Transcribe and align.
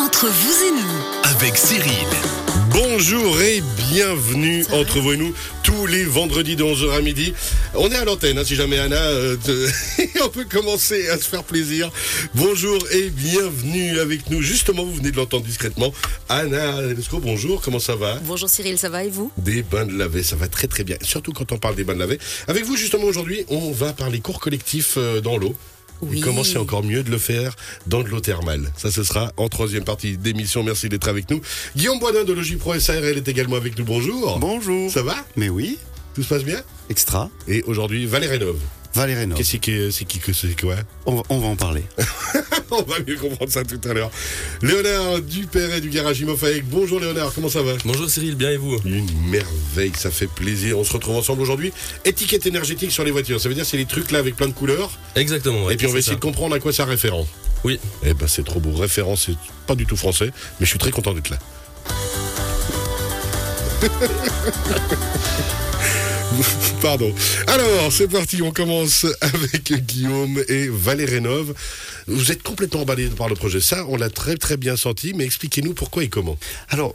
Entre 0.00 0.26
vous 0.28 0.64
et 0.64 0.70
nous, 0.70 1.30
avec 1.36 1.56
Cyril. 1.58 2.06
Bonjour 2.72 3.40
et 3.42 3.62
bienvenue 3.90 4.64
entre 4.72 4.98
vous 4.98 5.12
et 5.12 5.16
nous 5.18 5.34
tous 5.62 5.84
les 5.86 6.04
vendredis 6.04 6.56
de 6.56 6.64
11h 6.64 6.96
à 6.96 7.00
midi. 7.02 7.34
On 7.74 7.90
est 7.90 7.96
à 7.96 8.04
l'antenne, 8.04 8.38
hein, 8.38 8.42
si 8.44 8.54
jamais 8.56 8.78
Anna, 8.78 8.96
euh, 8.96 9.36
te- 9.36 9.68
on 10.24 10.28
peut 10.30 10.46
commencer 10.46 11.08
à 11.10 11.18
se 11.18 11.24
faire 11.24 11.44
plaisir. 11.44 11.90
Bonjour 12.34 12.78
et 12.92 13.10
bienvenue 13.10 13.98
avec 14.00 14.30
nous. 14.30 14.40
Justement, 14.40 14.84
vous 14.84 14.94
venez 14.94 15.10
de 15.10 15.16
l'entendre 15.16 15.44
discrètement. 15.44 15.92
Anna 16.28 16.80
Lescaut, 16.80 17.18
bonjour, 17.20 17.60
comment 17.60 17.78
ça 17.80 17.94
va? 17.96 18.18
Bonjour 18.24 18.48
Cyril, 18.48 18.78
ça 18.78 18.88
va 18.88 19.04
et 19.04 19.10
vous? 19.10 19.30
Des 19.36 19.62
bains 19.62 19.84
de 19.86 19.92
laver, 19.96 20.22
ça 20.22 20.36
va 20.36 20.48
très 20.48 20.66
très 20.66 20.84
bien. 20.84 20.96
Surtout 21.02 21.32
quand 21.32 21.52
on 21.52 21.58
parle 21.58 21.74
des 21.76 21.84
bains 21.84 21.94
de 21.94 22.00
laver. 22.00 22.18
Avec 22.48 22.64
vous, 22.64 22.76
justement, 22.76 23.04
aujourd'hui, 23.04 23.44
on 23.48 23.70
va 23.72 23.92
parler 23.92 24.20
cours 24.20 24.40
collectif 24.40 24.94
euh, 24.96 25.20
dans 25.20 25.36
l'eau. 25.36 25.54
Oui. 26.02 26.18
Et 26.18 26.20
comment 26.20 26.44
c'est 26.44 26.58
encore 26.58 26.82
mieux 26.82 27.02
de 27.02 27.10
le 27.10 27.18
faire 27.18 27.54
dans 27.86 28.02
de 28.02 28.08
l'eau 28.08 28.20
thermale. 28.20 28.72
Ça, 28.76 28.90
ce 28.90 29.02
sera 29.02 29.32
en 29.36 29.48
troisième 29.48 29.84
partie 29.84 30.16
d'émission. 30.16 30.62
Merci 30.62 30.88
d'être 30.88 31.08
avec 31.08 31.30
nous. 31.30 31.40
Guillaume 31.76 31.98
Boisdin 31.98 32.24
de 32.24 32.32
Logipro 32.32 32.78
SARL 32.78 33.04
est 33.16 33.28
également 33.28 33.56
avec 33.56 33.78
nous. 33.78 33.84
Bonjour. 33.84 34.38
Bonjour. 34.38 34.90
Ça 34.90 35.02
va? 35.02 35.16
Mais 35.36 35.48
oui, 35.48 35.78
Tout 36.14 36.22
se 36.22 36.28
passe 36.28 36.44
bien? 36.44 36.60
Extra. 36.88 37.30
Et 37.46 37.62
aujourd'hui, 37.64 38.06
Valérie 38.06 38.38
Rénov. 38.38 38.56
Valérie 38.94 39.26
Nord. 39.26 39.38
Qu'est-ce 39.38 39.56
que 39.58 39.90
c'est 39.90 40.04
qui 40.04 40.18
que 40.18 40.32
c'est 40.32 40.58
quoi 40.60 40.76
On, 41.06 41.16
va- 41.16 41.22
on 41.28 41.38
va 41.38 41.46
en 41.48 41.56
parler. 41.56 41.84
On 42.72 42.82
va 42.82 43.00
mieux 43.04 43.16
comprendre 43.16 43.50
ça 43.50 43.64
tout 43.64 43.80
à 43.88 43.92
l'heure. 43.92 44.12
Léonard 44.62 45.20
Dupéret 45.22 45.80
du 45.80 45.90
garage 45.90 46.20
Imofaec. 46.20 46.64
Bonjour 46.68 47.00
Léonard, 47.00 47.32
comment 47.34 47.48
ça 47.48 47.62
va? 47.62 47.72
Bonjour 47.84 48.08
Cyril, 48.08 48.36
bien 48.36 48.50
et 48.50 48.56
vous? 48.58 48.76
Une 48.84 49.10
merveille, 49.28 49.90
ça 49.96 50.12
fait 50.12 50.28
plaisir. 50.28 50.78
On 50.78 50.84
se 50.84 50.92
retrouve 50.92 51.16
ensemble 51.16 51.42
aujourd'hui. 51.42 51.72
Étiquette 52.04 52.46
énergétique 52.46 52.92
sur 52.92 53.02
les 53.02 53.10
voitures. 53.10 53.40
Ça 53.40 53.48
veut 53.48 53.56
dire 53.56 53.66
c'est 53.66 53.76
les 53.76 53.86
trucs 53.86 54.12
là 54.12 54.20
avec 54.20 54.36
plein 54.36 54.46
de 54.46 54.52
couleurs. 54.52 54.92
Exactement. 55.16 55.64
ouais, 55.64 55.74
Et 55.74 55.76
puis 55.76 55.86
on 55.86 55.90
va 55.90 55.94
c'est 55.94 55.98
essayer 55.98 56.12
ça. 56.12 56.16
de 56.16 56.20
comprendre 56.24 56.54
à 56.54 56.60
quoi 56.60 56.72
ça 56.72 56.84
référent. 56.84 57.26
Oui. 57.64 57.80
Eh 58.04 58.14
ben 58.14 58.28
c'est 58.28 58.44
trop 58.44 58.60
beau. 58.60 58.72
Référent, 58.72 59.16
c'est 59.16 59.34
pas 59.66 59.74
du 59.74 59.84
tout 59.84 59.96
français, 59.96 60.30
mais 60.60 60.66
je 60.66 60.70
suis 60.70 60.78
très 60.78 60.92
content 60.92 61.12
d'être 61.12 61.30
là. 61.30 61.38
Pardon. 66.82 67.12
Alors, 67.46 67.92
c'est 67.92 68.08
parti, 68.08 68.42
on 68.42 68.52
commence 68.52 69.06
avec 69.20 69.72
Guillaume 69.86 70.42
et 70.48 70.68
Valérie 70.68 71.14
Rénov. 71.14 71.54
Vous 72.06 72.32
êtes 72.32 72.42
complètement 72.42 72.82
emballé 72.82 73.08
par 73.08 73.28
le 73.28 73.34
projet. 73.34 73.60
Ça, 73.60 73.84
on 73.88 73.96
l'a 73.96 74.10
très 74.10 74.36
très 74.36 74.56
bien 74.56 74.76
senti, 74.76 75.12
mais 75.14 75.24
expliquez-nous 75.24 75.74
pourquoi 75.74 76.04
et 76.04 76.08
comment. 76.08 76.36
Alors, 76.68 76.94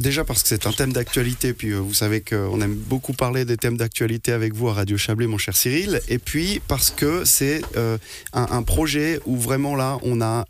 déjà 0.00 0.24
parce 0.24 0.42
que 0.42 0.48
c'est 0.48 0.66
un 0.66 0.72
thème 0.72 0.92
d'actualité, 0.92 1.52
puis 1.52 1.70
euh, 1.70 1.78
vous 1.78 1.94
savez 1.94 2.20
qu'on 2.20 2.60
aime 2.60 2.74
beaucoup 2.74 3.12
parler 3.12 3.44
des 3.44 3.56
thèmes 3.56 3.76
d'actualité 3.76 4.32
avec 4.32 4.54
vous 4.54 4.68
à 4.68 4.74
Radio 4.74 4.96
Chablais, 4.96 5.26
mon 5.26 5.38
cher 5.38 5.56
Cyril. 5.56 6.00
Et 6.08 6.18
puis 6.18 6.60
parce 6.68 6.90
que 6.90 7.24
c'est 7.24 7.62
euh, 7.76 7.98
un, 8.32 8.46
un 8.50 8.62
projet 8.62 9.20
où 9.26 9.36
vraiment 9.38 9.76
là, 9.76 9.98
on 10.02 10.20
a 10.20 10.44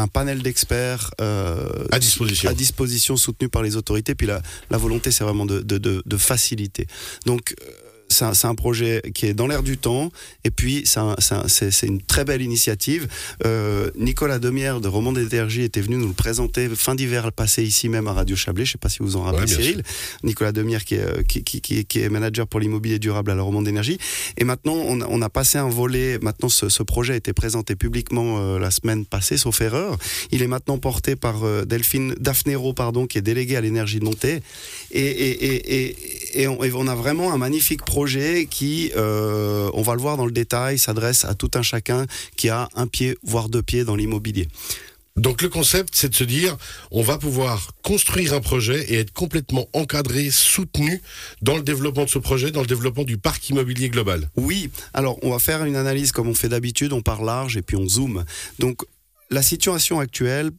un 0.00 0.08
panel 0.08 0.42
d'experts 0.42 1.10
euh, 1.20 1.84
À 1.92 1.98
disposition. 1.98 2.50
à 2.50 2.54
disposition 2.54 3.16
soutenu 3.16 3.48
par 3.48 3.62
les 3.62 3.76
autorités. 3.76 4.14
Puis 4.14 4.26
la, 4.26 4.40
la 4.70 4.78
volonté, 4.78 5.10
c'est 5.10 5.24
vraiment 5.24 5.46
de, 5.46 5.60
de, 5.60 5.78
de, 5.78 6.02
de 6.04 6.16
faciliter. 6.16 6.86
Donc, 7.26 7.54
euh, 7.60 7.72
c'est 8.10 8.44
un, 8.46 8.54
projet 8.54 9.00
qui 9.14 9.26
est 9.26 9.32
dans 9.34 9.46
l'air 9.46 9.62
du 9.62 9.78
temps. 9.78 10.10
Et 10.44 10.50
puis, 10.50 10.82
c'est 10.84 11.00
un- 11.00 11.14
c'est 11.18 11.34
un- 11.34 11.48
c'est 11.48 11.70
c'est 11.70 11.86
une 11.86 12.02
très 12.02 12.24
belle 12.24 12.42
initiative. 12.42 13.08
Euh, 13.46 13.90
Nicolas 13.96 14.38
Demière 14.38 14.80
de 14.80 14.88
Roman 14.88 15.12
d'énergie 15.12 15.62
était 15.62 15.80
venu 15.80 15.96
nous 15.96 16.08
le 16.08 16.12
présenter 16.12 16.68
fin 16.68 16.94
d'hiver 16.94 17.30
passé 17.32 17.62
ici 17.62 17.88
même 17.88 18.06
à 18.08 18.12
Radio 18.12 18.34
Chablais. 18.36 18.64
Je 18.64 18.72
sais 18.72 18.78
pas 18.78 18.88
si 18.88 18.98
vous 19.00 19.16
en 19.16 19.22
rappelez, 19.22 19.42
Ouais, 19.42 19.62
Cyril. 19.62 19.82
Nicolas 20.24 20.52
Demière 20.52 20.84
qui 20.84 20.96
est, 20.96 21.00
euh, 21.00 21.22
qui, 21.22 21.42
qui, 21.44 21.60
qui, 21.60 21.84
qui 21.84 22.00
est 22.00 22.08
manager 22.08 22.46
pour 22.46 22.60
l'immobilier 22.60 22.98
durable 22.98 23.30
à 23.30 23.34
la 23.36 23.42
Roman 23.42 23.62
d'énergie. 23.62 23.98
Et 24.36 24.44
maintenant, 24.44 24.74
on 24.74 25.00
a, 25.00 25.06
on 25.08 25.22
a 25.22 25.28
passé 25.28 25.58
un 25.58 25.68
volet. 25.68 26.18
Maintenant, 26.20 26.48
ce, 26.48 26.68
ce 26.68 26.82
projet 26.82 27.12
a 27.12 27.16
été 27.16 27.32
présenté 27.32 27.76
publiquement 27.76 28.38
euh, 28.40 28.58
la 28.58 28.70
semaine 28.72 29.06
passée, 29.06 29.36
sauf 29.36 29.60
erreur. 29.60 29.96
Il 30.32 30.42
est 30.42 30.48
maintenant 30.48 30.78
porté 30.78 31.14
par 31.16 31.44
euh, 31.44 31.64
Delphine 31.64 32.14
Daphnéro, 32.18 32.72
pardon, 32.74 33.06
qui 33.06 33.18
est 33.18 33.22
déléguée 33.22 33.56
à 33.56 33.60
l'énergie 33.60 34.00
de 34.00 34.04
Monté. 34.04 34.40
Et, 34.90 35.00
et, 35.00 35.44
et, 35.44 35.86
et, 35.86 36.42
et 36.42 36.48
on, 36.48 36.62
et 36.64 36.72
on 36.72 36.88
a 36.88 36.94
vraiment 36.96 37.32
un 37.32 37.38
magnifique 37.38 37.84
projet 37.84 37.99
qui, 38.48 38.92
euh, 38.96 39.70
on 39.74 39.82
va 39.82 39.94
le 39.94 40.00
voir 40.00 40.16
dans 40.16 40.26
le 40.26 40.32
détail, 40.32 40.78
s'adresse 40.78 41.24
à 41.24 41.34
tout 41.34 41.50
un 41.54 41.62
chacun 41.62 42.06
qui 42.36 42.48
a 42.48 42.68
un 42.74 42.86
pied, 42.86 43.16
voire 43.22 43.48
deux 43.48 43.62
pieds 43.62 43.84
dans 43.84 43.96
l'immobilier. 43.96 44.48
Donc 45.16 45.42
le 45.42 45.48
concept, 45.48 45.90
c'est 45.94 46.08
de 46.08 46.14
se 46.14 46.24
dire, 46.24 46.56
on 46.90 47.02
va 47.02 47.18
pouvoir 47.18 47.72
construire 47.82 48.32
un 48.32 48.40
projet 48.40 48.84
et 48.90 49.00
être 49.00 49.12
complètement 49.12 49.68
encadré, 49.72 50.30
soutenu 50.30 51.02
dans 51.42 51.56
le 51.56 51.62
développement 51.62 52.04
de 52.04 52.08
ce 52.08 52.18
projet, 52.18 52.50
dans 52.50 52.60
le 52.60 52.66
développement 52.66 53.04
du 53.04 53.18
parc 53.18 53.48
immobilier 53.50 53.90
global. 53.90 54.30
Oui, 54.36 54.70
alors 54.94 55.18
on 55.22 55.30
va 55.30 55.38
faire 55.38 55.64
une 55.64 55.76
analyse 55.76 56.12
comme 56.12 56.28
on 56.28 56.34
fait 56.34 56.48
d'habitude, 56.48 56.92
on 56.92 57.02
part 57.02 57.22
large 57.22 57.56
et 57.56 57.62
puis 57.62 57.76
on 57.76 57.86
zoome. 57.86 58.24
Donc 58.58 58.82
la 59.30 59.42
situation 59.42 60.00
actuelle 60.00 60.52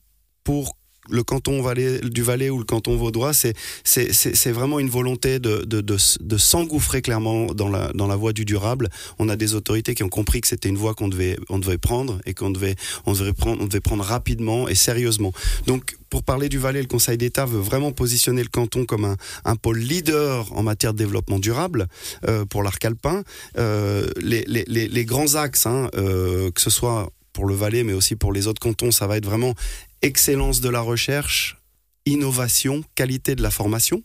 pour 0.44 0.76
le 1.10 1.24
canton 1.24 1.64
du 2.04 2.22
Valais 2.22 2.50
ou 2.50 2.60
le 2.60 2.64
canton 2.66 2.96
vaudois, 2.96 3.34
c'est 3.34 3.54
c'est- 3.84 4.52
vraiment 4.52 4.80
une 4.80 4.90
volonté 4.90 5.40
de, 5.40 5.64
de, 5.66 5.82
de, 5.82 6.38
s'engouffrer 6.38 7.02
clairement 7.02 7.48
dans 7.48 7.70
la, 7.70 7.92
dans 7.94 8.08
la 8.08 8.16
voie 8.16 8.34
du 8.34 8.46
durable. 8.46 8.90
On 9.18 9.30
a 9.30 9.36
des 9.36 9.56
autorités 9.56 9.96
qui 9.96 10.04
ont 10.04 10.10
compris 10.10 10.42
que 10.42 10.48
c'était 10.48 10.70
une 10.70 10.78
voie 10.78 10.94
qu'on 10.94 11.08
devait, 11.08 11.38
on 11.50 11.58
devait 11.60 11.78
prendre 11.78 12.20
et 12.26 12.34
qu'on 12.34 12.50
devait, 12.50 12.76
on 13.06 13.14
devait, 13.14 13.34
prendre, 13.34 13.62
on 13.62 13.66
devait 13.66 13.80
prendre 13.80 14.04
rapidement 14.04 14.68
et 14.68 14.76
sérieusement. 14.76 15.32
Donc 15.68 15.96
pour 16.10 16.24
parler 16.24 16.50
du 16.50 16.58
Valais, 16.60 16.82
le 16.82 16.88
Conseil 16.88 17.18
d'État 17.18 17.46
veut 17.46 17.62
vraiment 17.62 17.94
positionner 17.94 18.44
le 18.44 18.50
canton 18.50 18.86
comme 18.86 19.06
un, 19.06 19.16
un 19.46 19.56
pôle 19.56 19.80
leader 19.80 20.52
en 20.52 20.62
matière 20.64 20.94
de 20.94 20.98
développement 20.98 21.40
durable 21.40 21.88
euh, 22.28 22.44
pour 22.46 22.64
l'arc 22.64 22.84
alpin. 22.84 23.24
Euh, 23.58 24.08
les, 24.20 24.44
les 24.46 25.06
grands 25.06 25.36
axes, 25.36 25.66
hein, 25.66 25.90
euh, 25.96 26.52
que 26.52 26.60
ce 26.60 26.70
soit 26.70 27.10
pour 27.42 27.48
le 27.48 27.56
Valais, 27.56 27.84
mais 27.84 27.94
aussi 27.94 28.16
pour 28.16 28.34
les 28.34 28.46
autres 28.46 28.60
cantons, 28.60 28.92
ça 28.92 29.08
va 29.08 29.18
être 29.18 29.26
vraiment 29.26 29.56
excellence 30.04 30.62
de 30.62 30.70
la 30.70 30.80
recherche, 30.80 31.58
innovation, 32.06 32.84
qualité 32.94 33.34
de 33.34 33.42
la 33.42 33.50
formation. 33.50 34.04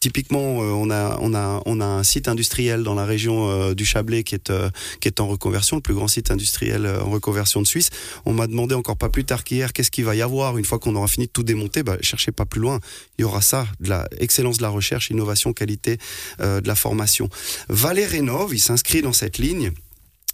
Typiquement, 0.00 0.60
euh, 0.62 0.72
on, 0.72 0.90
a, 0.90 1.16
on, 1.20 1.32
a, 1.32 1.62
on 1.64 1.80
a 1.80 1.84
un 1.84 2.02
site 2.02 2.26
industriel 2.26 2.82
dans 2.82 2.96
la 2.96 3.04
région 3.04 3.48
euh, 3.48 3.74
du 3.74 3.84
Chablais 3.84 4.24
qui 4.24 4.34
est, 4.34 4.50
euh, 4.50 4.68
qui 5.00 5.06
est 5.06 5.20
en 5.20 5.28
reconversion, 5.28 5.76
le 5.76 5.80
plus 5.80 5.94
grand 5.94 6.08
site 6.08 6.32
industriel 6.32 6.88
en 6.88 7.08
reconversion 7.08 7.62
de 7.62 7.68
Suisse. 7.68 7.90
On 8.24 8.32
m'a 8.32 8.48
demandé 8.48 8.74
encore 8.74 8.96
pas 8.96 9.10
plus 9.10 9.24
tard 9.24 9.44
qu'hier 9.44 9.72
qu'est-ce 9.72 9.92
qu'il 9.92 10.04
va 10.04 10.16
y 10.16 10.20
avoir 10.20 10.58
une 10.58 10.64
fois 10.64 10.80
qu'on 10.80 10.96
aura 10.96 11.06
fini 11.06 11.26
de 11.26 11.30
tout 11.30 11.44
démonter. 11.44 11.84
Bah, 11.84 11.96
cherchez 12.00 12.32
pas 12.32 12.46
plus 12.46 12.60
loin. 12.60 12.80
Il 13.16 13.22
y 13.22 13.24
aura 13.24 13.42
ça, 13.42 13.68
de 13.78 13.90
la 13.90 14.08
excellence 14.18 14.56
de 14.56 14.62
la 14.62 14.70
recherche, 14.70 15.10
innovation, 15.10 15.52
qualité 15.52 15.98
de 16.40 16.66
la 16.66 16.74
formation. 16.74 17.28
Valais 17.68 18.06
Rénov, 18.06 18.52
il 18.52 18.58
s'inscrit 18.58 19.02
dans 19.02 19.12
cette 19.12 19.38
ligne. 19.38 19.70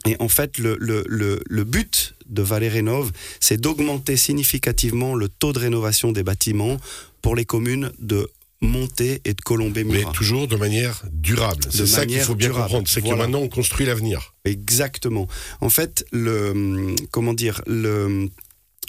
Et 0.05 0.17
en 0.19 0.29
fait, 0.29 0.59
le, 0.59 0.77
le, 0.81 1.05
le 1.07 1.65
but 1.65 2.12
de 2.33 2.43
Valais 2.43 2.69
Rénov, 2.69 3.13
c'est 3.41 3.61
d'augmenter 3.61 4.17
significativement 4.17 5.15
le 5.15 5.29
taux 5.29 5.53
de 5.53 5.59
rénovation 5.61 6.13
des 6.13 6.23
bâtiments 6.23 6.79
pour 7.21 7.37
les 7.37 7.45
communes 7.45 7.93
de 7.99 8.29
Monté 8.65 9.15
et 9.25 9.31
de 9.31 9.37
Mais 9.39 9.43
Colombey-Murat. 9.45 10.13
toujours 10.13 10.47
de 10.47 10.55
manière 10.55 11.03
durable. 11.13 11.65
C'est 11.69 11.85
ça 11.87 12.07
qu'il 12.07 12.21
faut 12.21 12.37
bien 12.37 12.47
durable. 12.49 12.67
comprendre. 12.69 12.89
C'est 12.89 13.03
que 13.03 13.13
maintenant, 13.13 13.41
on 13.41 13.49
construit 13.49 13.87
l'avenir. 13.87 14.35
Exactement. 14.45 15.27
En 15.61 15.69
fait, 15.69 16.05
le 16.13 16.95
comment 17.11 17.35
dire 17.35 17.61
le 17.67 18.29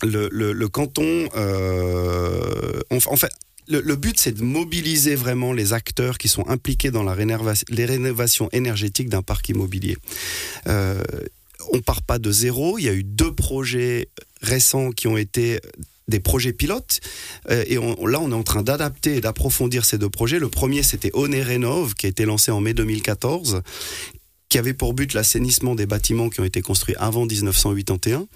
le, 0.04 0.30
le, 0.32 0.54
le 0.54 0.68
canton, 0.68 1.28
euh, 1.36 2.80
en, 2.92 2.98
en 3.14 3.16
fait. 3.16 3.32
Le, 3.70 3.80
le 3.80 3.96
but, 3.96 4.20
c'est 4.20 4.34
de 4.34 4.44
mobiliser 4.44 5.16
vraiment 5.16 5.54
les 5.54 5.72
acteurs 5.72 6.18
qui 6.18 6.28
sont 6.28 6.46
impliqués 6.50 6.92
dans 6.92 7.02
la 7.04 7.14
rénovation, 7.14 7.66
les 7.70 7.86
rénovations 7.86 8.50
énergétiques 8.52 9.08
d'un 9.08 9.22
parc 9.22 9.48
immobilier. 9.50 9.96
Euh, 10.68 11.02
on 11.72 11.82
part 11.82 12.02
pas 12.02 12.20
de 12.20 12.32
zéro. 12.32 12.78
Il 12.78 12.84
y 12.86 12.90
a 12.90 12.94
eu 12.94 13.04
deux 13.04 13.34
projets 13.34 14.10
récents 14.42 14.92
qui 14.92 15.08
ont 15.08 15.18
été 15.18 15.60
des 16.10 16.20
projets 16.20 16.52
pilotes. 16.54 17.00
Euh, 17.50 17.64
et 17.68 17.78
on- 17.78 18.06
là, 18.06 18.20
on 18.20 18.30
est 18.32 18.36
en 18.36 18.44
train 18.44 18.62
d'adapter 18.62 19.16
et 19.16 19.22
d'approfondir 19.22 19.86
ces 19.86 19.98
deux 19.98 20.10
projets. 20.10 20.38
Le 20.40 20.50
premier, 20.50 20.84
c'était 20.84 21.12
Oné 21.14 21.42
Rénov, 21.42 21.94
qui 21.96 22.08
a 22.08 22.10
été 22.10 22.26
lancé 22.26 22.52
en 22.52 22.60
mai 22.60 22.74
2014 22.74 23.62
qui 24.50 24.60
avait 24.60 24.74
pour 24.76 24.94
but 24.94 25.14
l'assainissement 25.16 25.74
des 25.74 25.88
bâtiments 25.88 26.30
qui 26.30 26.40
ont 26.40 26.44
été 26.44 26.62
construits 26.62 26.94
avant 27.00 27.26
1981. 27.26 28.28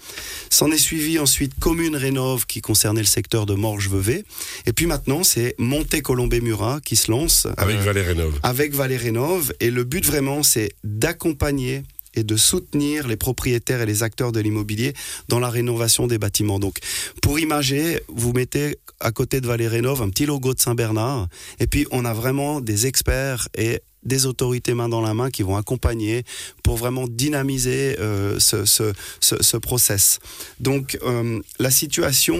S'en 0.50 0.68
est 0.72 0.76
suivi 0.78 1.16
ensuite 1.20 1.52
Commune 1.60 1.94
Rénov 1.94 2.44
qui 2.46 2.60
concernait 2.60 3.02
le 3.02 3.06
secteur 3.06 3.46
de 3.46 3.54
Morges-Vevey. 3.54 4.24
Et 4.66 4.72
puis 4.72 4.86
maintenant, 4.86 5.22
c'est 5.22 5.54
Monté 5.58 6.00
Colombé-Murat 6.02 6.80
qui 6.84 6.96
se 6.96 7.08
lance 7.12 7.46
Avec 7.56 7.76
euh, 7.76 7.80
Valérie 7.82 8.06
Rénov. 8.08 8.40
avec 8.42 8.74
Valais 8.74 8.96
Rénov. 8.96 9.52
Et 9.60 9.70
le 9.70 9.84
but 9.84 10.04
vraiment, 10.04 10.42
c'est 10.42 10.72
d'accompagner 10.82 11.84
et 12.18 12.24
de 12.24 12.36
soutenir 12.36 13.06
les 13.08 13.16
propriétaires 13.16 13.80
et 13.80 13.86
les 13.86 14.02
acteurs 14.02 14.32
de 14.32 14.40
l'immobilier 14.40 14.92
dans 15.28 15.40
la 15.40 15.50
rénovation 15.50 16.06
des 16.06 16.18
bâtiments. 16.18 16.58
Donc, 16.58 16.78
pour 17.22 17.38
imager, 17.38 18.00
vous 18.08 18.32
mettez 18.32 18.78
à 19.00 19.12
côté 19.12 19.40
de 19.40 19.46
Valais 19.46 19.68
Rénov 19.68 20.02
un 20.02 20.10
petit 20.10 20.26
logo 20.26 20.54
de 20.54 20.60
Saint-Bernard, 20.60 21.28
et 21.60 21.66
puis 21.66 21.86
on 21.90 22.04
a 22.04 22.12
vraiment 22.12 22.60
des 22.60 22.86
experts 22.86 23.48
et 23.56 23.80
des 24.04 24.26
autorités 24.26 24.74
main 24.74 24.88
dans 24.88 25.00
la 25.00 25.14
main 25.14 25.30
qui 25.30 25.42
vont 25.42 25.56
accompagner 25.56 26.24
pour 26.62 26.76
vraiment 26.76 27.06
dynamiser 27.08 27.96
euh, 27.98 28.38
ce, 28.38 28.64
ce, 28.64 28.92
ce, 29.20 29.42
ce 29.42 29.56
process. 29.56 30.18
Donc, 30.60 30.98
euh, 31.02 31.40
la 31.58 31.70
situation 31.70 32.38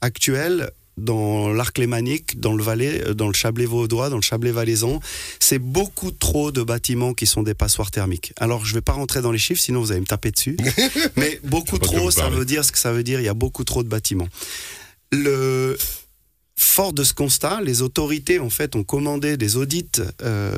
actuelle 0.00 0.70
dans 0.96 1.52
l'arc 1.52 1.78
lémanique, 1.78 2.38
dans 2.40 2.54
le 2.54 2.62
Valais, 2.62 3.02
euh, 3.06 3.14
dans 3.14 3.28
le 3.28 3.34
Chablais 3.34 3.66
vaudois, 3.66 4.10
dans 4.10 4.16
le 4.16 4.22
Chablais 4.22 4.52
valaisan, 4.52 5.00
c'est 5.40 5.58
beaucoup 5.58 6.10
trop 6.10 6.52
de 6.52 6.62
bâtiments 6.62 7.14
qui 7.14 7.26
sont 7.26 7.42
des 7.42 7.54
passoires 7.54 7.90
thermiques. 7.90 8.32
Alors, 8.36 8.64
je 8.64 8.74
vais 8.74 8.80
pas 8.80 8.92
rentrer 8.92 9.22
dans 9.22 9.32
les 9.32 9.38
chiffres, 9.38 9.60
sinon 9.60 9.80
vous 9.80 9.92
allez 9.92 10.00
me 10.00 10.06
taper 10.06 10.30
dessus. 10.30 10.56
Mais 11.16 11.40
beaucoup 11.44 11.78
trop, 11.78 12.10
ça 12.10 12.28
veut 12.28 12.44
dire 12.44 12.64
ce 12.64 12.72
que 12.72 12.78
ça 12.78 12.92
veut 12.92 13.02
dire. 13.02 13.20
Il 13.20 13.24
y 13.24 13.28
a 13.28 13.34
beaucoup 13.34 13.64
trop 13.64 13.82
de 13.82 13.88
bâtiments. 13.88 14.28
le, 15.12 15.76
Fort 16.62 16.92
de 16.92 17.02
ce 17.02 17.12
constat, 17.12 17.60
les 17.62 17.82
autorités 17.82 18.38
en 18.38 18.50
fait 18.50 18.76
ont 18.76 18.84
commandé 18.84 19.36
des 19.36 19.56
audits 19.56 19.90
euh, 20.22 20.52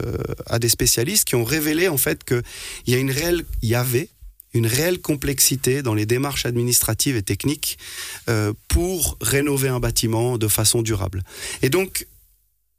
à 0.47 0.59
des 0.59 0.69
spécialistes 0.69 1.25
qui 1.25 1.35
ont 1.35 1.45
révélé 1.45 1.89
en 1.89 1.97
fait 1.97 2.25
qu'il 2.25 2.43
y 2.89 2.95
a 2.95 2.99
une 2.99 3.11
réelle, 3.11 3.45
il 3.63 3.69
y 3.69 3.75
avait 3.75 4.09
une 4.55 4.67
réelle 4.67 5.01
complexité 5.01 5.83
dans 5.83 5.95
les 5.95 6.07
démarches 6.07 6.47
administratives 6.47 7.17
et 7.17 7.23
techniques 7.23 7.79
euh, 8.29 8.53
pour 8.69 9.19
rénover 9.21 9.69
un 9.69 9.81
bâtiment 9.81 10.39
de 10.39 10.49
façon 10.49 10.83
durable. 10.83 11.23
Et 11.63 11.69
donc 11.69 12.07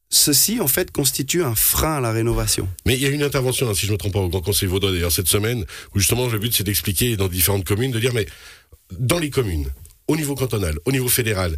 ceci 0.10 0.60
en 0.62 0.68
fait 0.68 0.92
constitue 0.92 1.44
un 1.44 1.56
frein 1.56 1.98
à 1.98 2.00
la 2.00 2.12
rénovation. 2.12 2.68
Mais 2.86 2.96
il 2.96 3.02
y 3.02 3.06
a 3.06 3.10
une 3.10 3.24
intervention, 3.24 3.70
hein, 3.70 3.74
si 3.74 3.86
je 3.86 3.92
ne 3.92 3.94
me 3.94 3.98
trompe 3.98 4.14
pas, 4.14 4.20
au 4.20 4.30
Grand 4.30 4.42
Conseil 4.42 4.70
Vaudois 4.70 4.92
d'ailleurs 4.92 5.12
cette 5.12 5.28
semaine, 5.28 5.66
où 5.94 6.00
justement 6.00 6.28
le 6.28 6.40
but 6.40 6.56
c'est 6.56 6.64
d'expliquer 6.64 7.18
dans 7.18 7.28
différentes 7.28 7.66
communes, 7.66 7.92
de 7.92 8.00
dire 8.00 8.14
mais 8.14 8.26
dans 8.98 9.20
les 9.20 9.30
communes, 9.30 9.70
au 10.08 10.16
niveau 10.16 10.36
cantonal, 10.36 10.78
au 10.86 10.92
niveau 10.92 11.10
fédéral, 11.10 11.58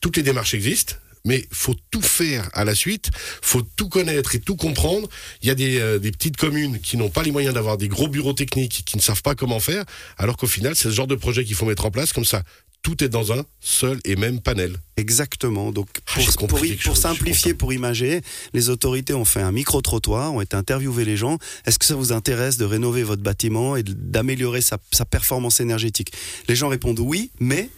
toutes 0.00 0.16
les 0.16 0.22
démarches 0.22 0.54
existent, 0.54 0.94
mais 1.26 1.46
faut 1.52 1.74
tout 1.90 2.00
faire 2.00 2.48
à 2.54 2.64
la 2.64 2.74
suite, 2.74 3.10
faut 3.42 3.62
tout 3.76 3.88
connaître 3.90 4.34
et 4.34 4.40
tout 4.40 4.56
comprendre. 4.56 5.08
Il 5.42 5.48
y 5.48 5.50
a 5.50 5.54
des, 5.54 5.78
euh, 5.78 5.98
des 5.98 6.12
petites 6.12 6.38
communes 6.38 6.80
qui 6.80 6.96
n'ont 6.96 7.10
pas 7.10 7.22
les 7.22 7.32
moyens 7.32 7.54
d'avoir 7.54 7.76
des 7.76 7.88
gros 7.88 8.08
bureaux 8.08 8.32
techniques, 8.32 8.82
qui 8.86 8.96
ne 8.96 9.02
savent 9.02 9.22
pas 9.22 9.34
comment 9.34 9.60
faire, 9.60 9.84
alors 10.16 10.38
qu'au 10.38 10.46
final, 10.46 10.74
c'est 10.74 10.88
ce 10.88 10.94
genre 10.94 11.06
de 11.06 11.16
projet 11.16 11.44
qu'il 11.44 11.56
faut 11.56 11.66
mettre 11.66 11.84
en 11.84 11.90
place 11.90 12.12
comme 12.14 12.24
ça. 12.24 12.42
Tout 12.82 13.02
est 13.02 13.08
dans 13.08 13.32
un 13.32 13.44
seul 13.58 13.98
et 14.04 14.14
même 14.14 14.40
panel. 14.40 14.76
Exactement. 14.96 15.72
Donc, 15.72 15.88
ah, 16.14 16.20
pour, 16.36 16.46
pour, 16.46 16.60
pour 16.84 16.96
simplifier, 16.96 17.52
pour 17.52 17.72
imager, 17.72 18.20
les 18.54 18.70
autorités 18.70 19.12
ont 19.12 19.24
fait 19.24 19.40
un 19.40 19.50
micro-trottoir, 19.50 20.32
ont 20.32 20.40
été 20.40 20.54
interviewés 20.54 21.04
les 21.04 21.16
gens. 21.16 21.38
Est-ce 21.64 21.80
que 21.80 21.84
ça 21.84 21.96
vous 21.96 22.12
intéresse 22.12 22.58
de 22.58 22.64
rénover 22.64 23.02
votre 23.02 23.22
bâtiment 23.22 23.74
et 23.74 23.82
d'améliorer 23.82 24.60
sa, 24.60 24.78
sa 24.92 25.04
performance 25.04 25.58
énergétique? 25.58 26.12
Les 26.46 26.54
gens 26.54 26.68
répondent 26.68 27.00
oui, 27.00 27.32
mais 27.40 27.70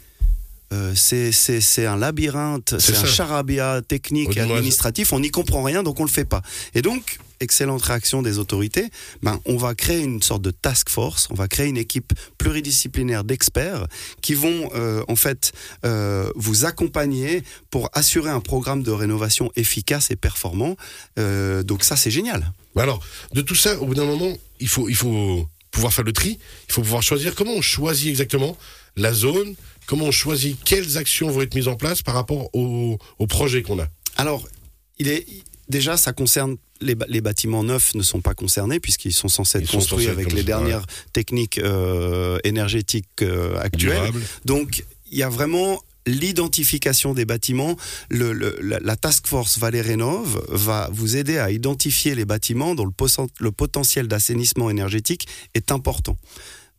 euh, 0.72 0.94
c'est 0.94 1.86
un 1.86 1.96
labyrinthe, 1.96 2.74
c'est 2.78 2.96
un 2.96 3.06
charabia 3.06 3.80
technique 3.86 4.36
et 4.36 4.40
administratif, 4.40 5.12
on 5.12 5.20
n'y 5.20 5.30
comprend 5.30 5.62
rien, 5.62 5.82
donc 5.82 5.98
on 6.00 6.04
le 6.04 6.10
fait 6.10 6.24
pas. 6.24 6.42
Et 6.74 6.82
donc, 6.82 7.18
excellente 7.40 7.82
réaction 7.82 8.20
des 8.20 8.38
autorités, 8.38 8.90
ben, 9.22 9.40
on 9.46 9.56
va 9.56 9.74
créer 9.74 10.02
une 10.02 10.22
sorte 10.22 10.42
de 10.42 10.50
task 10.50 10.90
force, 10.90 11.28
on 11.30 11.34
va 11.34 11.48
créer 11.48 11.68
une 11.68 11.76
équipe 11.76 12.12
pluridisciplinaire 12.36 13.24
d'experts 13.24 13.86
qui 14.20 14.34
vont 14.34 14.70
euh, 14.74 15.02
en 15.08 15.16
fait 15.16 15.52
euh, 15.86 16.30
vous 16.34 16.64
accompagner 16.66 17.44
pour 17.70 17.88
assurer 17.92 18.30
un 18.30 18.40
programme 18.40 18.82
de 18.82 18.90
rénovation 18.90 19.50
efficace 19.56 20.10
et 20.10 20.16
performant. 20.16 20.76
donc 21.16 21.84
ça, 21.84 21.96
c'est 21.96 22.10
génial. 22.10 22.52
Alors, 22.76 23.00
de 23.32 23.40
tout 23.40 23.54
ça, 23.54 23.80
au 23.80 23.86
bout 23.86 23.94
d'un 23.94 24.04
moment, 24.04 24.32
il 24.60 24.68
faut, 24.68 24.88
il 24.88 24.94
faut 24.94 25.48
pouvoir 25.78 25.92
faire 25.92 26.04
le 26.04 26.12
tri, 26.12 26.38
il 26.68 26.72
faut 26.72 26.82
pouvoir 26.82 27.02
choisir 27.02 27.36
comment 27.36 27.52
on 27.52 27.62
choisit 27.62 28.08
exactement 28.08 28.56
la 28.96 29.12
zone, 29.12 29.54
comment 29.86 30.06
on 30.06 30.10
choisit 30.10 30.58
quelles 30.64 30.98
actions 30.98 31.30
vont 31.30 31.42
être 31.42 31.54
mises 31.54 31.68
en 31.68 31.76
place 31.76 32.02
par 32.02 32.14
rapport 32.14 32.50
au, 32.52 32.98
projet 33.28 33.62
qu'on 33.62 33.78
a. 33.78 33.86
Alors, 34.16 34.48
il 34.98 35.06
est 35.06 35.24
déjà, 35.68 35.96
ça 35.96 36.12
concerne 36.12 36.56
les, 36.80 37.20
bâtiments 37.20 37.62
neufs 37.62 37.94
ne 37.94 38.02
sont 38.02 38.20
pas 38.20 38.34
concernés 38.34 38.80
puisqu'ils 38.80 39.12
sont 39.12 39.28
censés 39.28 39.58
être 39.58 39.70
construits 39.70 40.08
avec 40.08 40.32
les 40.32 40.42
dernières 40.42 40.84
techniques 41.12 41.58
euh, 41.58 42.38
énergétiques 42.42 43.22
euh, 43.22 43.56
actuelles. 43.60 44.12
Donc, 44.44 44.84
il 45.12 45.18
y 45.18 45.22
a 45.22 45.28
vraiment 45.28 45.80
l'identification 46.08 47.14
des 47.14 47.24
bâtiments. 47.24 47.76
La, 48.10 48.96
task 48.96 49.26
force 49.26 49.58
Vallée 49.58 49.80
Rénov 49.80 50.44
va 50.48 50.88
vous 50.92 51.16
aider 51.16 51.38
à 51.38 51.50
identifier 51.50 52.14
les 52.14 52.24
bâtiments 52.24 52.74
dont 52.74 52.90
le 53.38 53.52
potentiel 53.52 54.08
d'assainissement 54.08 54.70
énergétique 54.70 55.28
est 55.54 55.70
important 55.72 56.16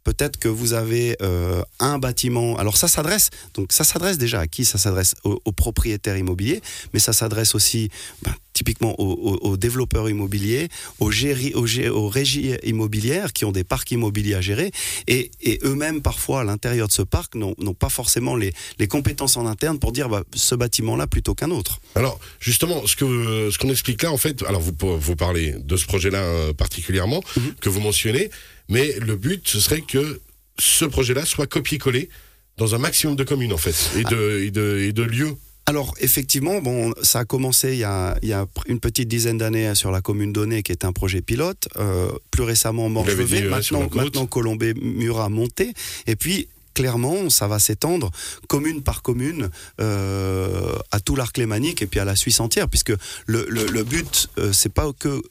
peut-être 0.03 0.37
que 0.37 0.47
vous 0.47 0.73
avez 0.73 1.15
euh, 1.21 1.61
un 1.79 1.99
bâtiment. 1.99 2.57
Alors 2.57 2.77
ça 2.77 2.87
s'adresse, 2.87 3.29
donc 3.53 3.71
ça 3.71 3.83
s'adresse 3.83 4.17
déjà 4.17 4.39
à 4.39 4.47
qui? 4.47 4.65
Ça 4.65 4.77
s'adresse 4.77 5.13
aux, 5.23 5.51
propriétaires 5.51 6.17
immobiliers, 6.17 6.61
mais 6.93 6.99
ça 6.99 7.13
s'adresse 7.13 7.53
aussi 7.53 7.89
ben, 8.23 8.33
typiquement 8.59 8.93
aux, 8.99 9.55
développeurs 9.55 10.09
immobiliers, 10.09 10.67
aux, 10.99 11.11
aux, 11.11 12.09
régies 12.09 12.55
immobilières 12.63 13.31
qui 13.31 13.45
ont 13.45 13.53
des 13.53 13.63
parcs 13.63 13.89
immobiliers 13.91 14.35
à 14.35 14.41
gérer, 14.41 14.71
et, 15.07 15.31
eux-mêmes 15.63 16.01
parfois 16.01 16.41
à 16.41 16.43
l'intérieur 16.43 16.89
de 16.89 16.91
ce 16.93 17.01
parc 17.01 17.35
n'ont 17.35 17.73
pas 17.73 17.87
forcément 17.87 18.35
les, 18.35 18.51
compétences 18.89 19.37
en 19.37 19.45
interne 19.45 19.79
pour 19.79 19.93
dire 19.93 20.09
bah, 20.09 20.23
ce 20.35 20.55
bâtiment-là 20.55 21.07
plutôt 21.07 21.35
qu'un 21.35 21.51
autre. 21.51 21.79
Alors 21.95 22.19
justement, 22.41 22.85
ce 22.85 22.97
que 22.97 23.49
ce 23.49 23.57
qu'on 23.57 23.69
explique 23.69 24.03
là, 24.03 24.11
en 24.11 24.17
fait, 24.17 24.43
alors 24.43 24.59
vous 24.59 24.73
vous 24.99 25.15
parlez 25.15 25.53
de 25.53 25.77
ce 25.77 25.85
projet-là 25.85 26.19
euh, 26.19 26.53
particulièrement 26.53 27.23
mhm. 27.37 27.53
que 27.61 27.69
vous 27.69 27.79
mentionnez. 27.79 28.29
Mais 28.67 28.93
le 28.99 29.15
but, 29.15 29.47
ce 29.47 29.61
serait 29.61 29.81
que 29.81 30.19
ce 30.57 30.83
projet-là 30.83 31.23
soit 31.23 31.47
copié-collé 31.47 32.09
dans 32.57 32.75
un 32.75 32.77
maximum 32.77 33.15
de 33.15 33.23
communes, 33.23 33.53
en 33.53 33.57
fait, 33.57 33.91
et 33.97 34.03
de, 34.03 34.81
et 34.83 34.91
de, 34.91 35.03
lieux. 35.03 35.35
Alors 35.69 35.93
effectivement, 35.99 36.61
bon, 36.61 36.95
ça 37.03 37.19
a 37.19 37.25
commencé 37.25 37.73
il 37.73 37.77
y 37.77 37.83
a, 37.83 38.17
il 38.23 38.29
y 38.29 38.33
a 38.33 38.47
une 38.65 38.79
petite 38.79 39.07
dizaine 39.07 39.37
d'années 39.37 39.75
sur 39.75 39.91
la 39.91 40.01
commune 40.01 40.33
donnée 40.33 40.63
qui 40.63 40.71
est 40.71 40.83
un 40.83 40.91
projet 40.91 41.21
pilote. 41.21 41.67
Euh, 41.77 42.09
plus 42.31 42.41
récemment 42.41 42.89
Morgevé, 42.89 43.43
maintenant, 43.43 43.87
maintenant 43.93 44.25
Colombé 44.25 44.73
Murat 44.73 45.29
monté. 45.29 45.75
Et 46.07 46.15
puis 46.15 46.47
clairement, 46.73 47.29
ça 47.29 47.47
va 47.47 47.59
s'étendre 47.59 48.09
commune 48.47 48.81
par 48.81 49.03
commune 49.03 49.51
euh, 49.79 50.75
à 50.89 50.99
tout 50.99 51.15
l'arc 51.15 51.37
lémanique 51.37 51.83
et 51.83 51.85
puis 51.85 51.99
à 51.99 52.05
la 52.05 52.15
Suisse 52.15 52.39
entière, 52.39 52.67
puisque 52.67 52.93
le, 53.27 53.45
le, 53.47 53.83
but, 53.83 54.27
euh, 54.39 54.51
c'est 54.51 54.73
pas 54.73 54.91
que 54.97 55.21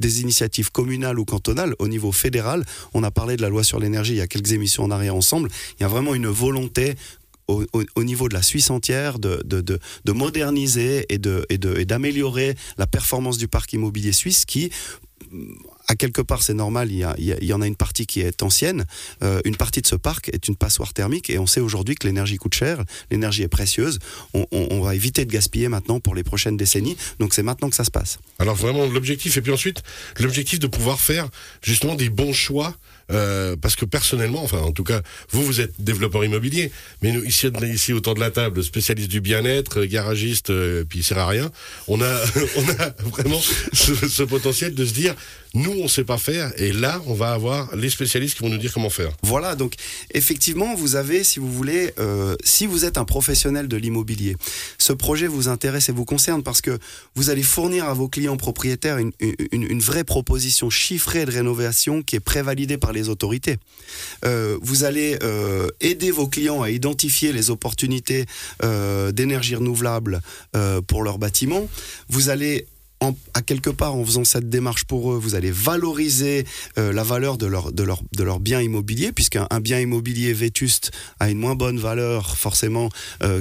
des 0.00 0.22
initiatives 0.22 0.72
communales 0.72 1.18
ou 1.18 1.26
cantonales 1.26 1.74
au 1.78 1.88
niveau 1.88 2.10
fédéral. 2.10 2.64
On 2.94 3.02
a 3.02 3.10
parlé 3.10 3.36
de 3.36 3.42
la 3.42 3.50
loi 3.50 3.62
sur 3.62 3.78
l'énergie 3.80 4.14
il 4.14 4.18
y 4.18 4.22
a 4.22 4.26
quelques 4.26 4.52
émissions 4.52 4.84
en 4.84 4.90
arrière 4.90 5.14
ensemble. 5.14 5.50
Il 5.78 5.82
y 5.82 5.84
a 5.84 5.88
vraiment 5.88 6.14
une 6.14 6.28
volonté 6.28 6.94
au, 7.48 8.04
niveau 8.04 8.28
de 8.28 8.34
la 8.34 8.42
Suisse 8.42 8.70
entière 8.70 9.18
de, 9.18 9.42
de, 9.44 9.60
de, 9.60 10.12
moderniser 10.12 11.06
et 11.08 11.18
d'améliorer 11.18 12.50
et 12.50 12.54
la 12.78 12.86
performance 12.86 13.38
du 13.38 13.48
parc 13.48 13.72
immobilier 13.72 14.12
suisse 14.12 14.44
qui 14.44 14.70
à 15.86 15.96
quelque 15.96 16.22
part, 16.22 16.42
c'est 16.42 16.54
normal, 16.54 16.90
il 16.90 16.98
y, 17.18 17.52
en 17.52 17.60
a 17.60 17.66
une 17.66 17.76
partie 17.76 18.06
qui 18.06 18.20
est 18.20 18.42
ancienne. 18.42 18.84
Euh, 19.22 19.40
une 19.44 19.56
partie 19.56 19.82
de 19.82 19.86
ce 19.86 19.96
parc 19.96 20.28
est 20.30 20.48
une 20.48 20.56
passoire 20.56 20.94
thermique 20.94 21.28
et 21.28 21.38
on 21.38 21.46
sait 21.46 21.60
aujourd'hui 21.60 21.94
que 21.94 22.06
l'énergie 22.06 22.36
coûte 22.36 22.54
cher, 22.54 22.82
l'énergie 23.10 23.42
est 23.42 23.48
précieuse. 23.48 23.98
On, 24.32 24.80
va 24.80 24.94
éviter 24.94 25.24
de 25.24 25.30
gaspiller 25.30 25.68
maintenant 25.68 26.00
pour 26.00 26.14
les 26.14 26.22
prochaines 26.22 26.56
décennies. 26.56 26.96
Donc 27.18 27.34
c'est 27.34 27.42
maintenant 27.42 27.70
que 27.70 27.76
ça 27.76 27.84
se 27.84 27.90
passe. 27.90 28.18
Alors 28.38 28.54
vraiment, 28.54 28.86
l'objectif, 28.86 29.36
et 29.36 29.40
puis 29.40 29.52
ensuite, 29.52 29.82
l'objectif 30.18 30.58
de 30.58 30.66
pouvoir 30.66 31.00
faire 31.00 31.28
justement 31.62 31.94
des 31.94 32.10
bons 32.10 32.32
choix 32.32 32.74
euh, 33.12 33.56
parce 33.60 33.76
que 33.76 33.84
personnellement, 33.84 34.42
enfin 34.42 34.58
en 34.58 34.72
tout 34.72 34.84
cas, 34.84 35.02
vous 35.30 35.44
vous 35.44 35.60
êtes 35.60 35.72
développeur 35.78 36.24
immobilier, 36.24 36.70
mais 37.02 37.12
nous 37.12 37.24
ici, 37.24 37.48
ici 37.62 37.92
autour 37.92 38.14
de 38.14 38.20
la 38.20 38.30
table, 38.30 38.62
spécialiste 38.64 39.10
du 39.10 39.20
bien-être, 39.20 39.84
garagiste, 39.84 40.50
euh, 40.50 40.84
puis 40.88 41.00
il 41.00 41.02
sert 41.02 41.18
à 41.18 41.26
rien. 41.26 41.50
On 41.88 42.00
a, 42.00 42.04
on 42.56 42.68
a 42.82 42.94
vraiment 43.10 43.40
ce, 43.72 44.22
potentiel 44.22 44.74
de 44.74 44.84
se 44.86 44.94
dire, 44.94 45.14
nous 45.52 45.72
on 45.82 45.88
sait 45.88 46.04
pas 46.04 46.16
faire, 46.16 46.52
et 46.56 46.72
là 46.72 47.02
on 47.06 47.14
va 47.14 47.32
avoir 47.32 47.76
les 47.76 47.90
spécialistes 47.90 48.36
qui 48.36 48.42
vont 48.42 48.48
nous 48.48 48.58
dire 48.58 48.72
comment 48.72 48.90
faire. 48.90 49.10
Voilà, 49.22 49.54
donc 49.54 49.74
effectivement, 50.12 50.74
vous 50.74 50.96
avez, 50.96 51.24
si 51.24 51.40
vous 51.40 51.52
voulez, 51.52 51.92
euh, 51.98 52.36
si 52.42 52.66
vous 52.66 52.84
êtes 52.86 52.96
un 52.96 53.04
professionnel 53.04 53.68
de 53.68 53.76
l'immobilier, 53.76 54.36
ce 54.78 54.92
projet 54.94 55.26
vous 55.26 55.48
intéresse 55.48 55.90
et 55.90 55.92
vous 55.92 56.06
concerne 56.06 56.42
parce 56.42 56.62
que 56.62 56.78
vous 57.14 57.28
allez 57.28 57.42
fournir 57.42 57.84
à 57.84 57.92
vos 57.92 58.08
clients 58.08 58.38
propriétaires 58.38 58.96
une, 58.98 59.12
une 59.50 59.80
vraie 59.80 60.04
proposition 60.04 60.70
chiffrée 60.70 61.26
de 61.26 61.30
rénovation 61.30 62.02
qui 62.02 62.16
est 62.16 62.20
prévalidée 62.20 62.78
par 62.78 62.93
les 62.94 63.08
autorités. 63.08 63.58
Euh, 64.24 64.58
vous 64.62 64.84
allez 64.84 65.18
euh, 65.22 65.68
aider 65.80 66.10
vos 66.10 66.28
clients 66.28 66.62
à 66.62 66.70
identifier 66.70 67.32
les 67.32 67.50
opportunités 67.50 68.24
euh, 68.62 69.12
d'énergie 69.12 69.54
renouvelable 69.54 70.20
pour 70.86 71.02
leurs 71.02 71.18
bâtiments. 71.18 71.68
Vous 72.08 72.28
allez 72.28 72.66
à 73.34 73.42
quelque 73.42 73.68
part, 73.68 73.94
en 73.94 74.04
faisant 74.04 74.24
cette 74.24 74.48
démarche 74.48 74.84
pour 74.84 75.12
eux, 75.12 75.18
vous 75.18 75.34
allez 75.34 75.50
valoriser 75.50 76.46
la 76.76 77.02
valeur 77.02 77.36
de 77.36 77.44
leur, 77.44 77.70
de 77.70 77.82
leur, 77.82 78.00
de 78.16 78.22
leur 78.22 78.40
bien 78.40 78.62
immobilier, 78.62 79.12
puisqu'un 79.12 79.46
bien 79.60 79.78
immobilier 79.78 80.32
vétuste 80.32 80.90
a 81.20 81.28
une 81.28 81.38
moins 81.38 81.54
bonne 81.54 81.78
valeur 81.78 82.36
forcément 82.38 82.88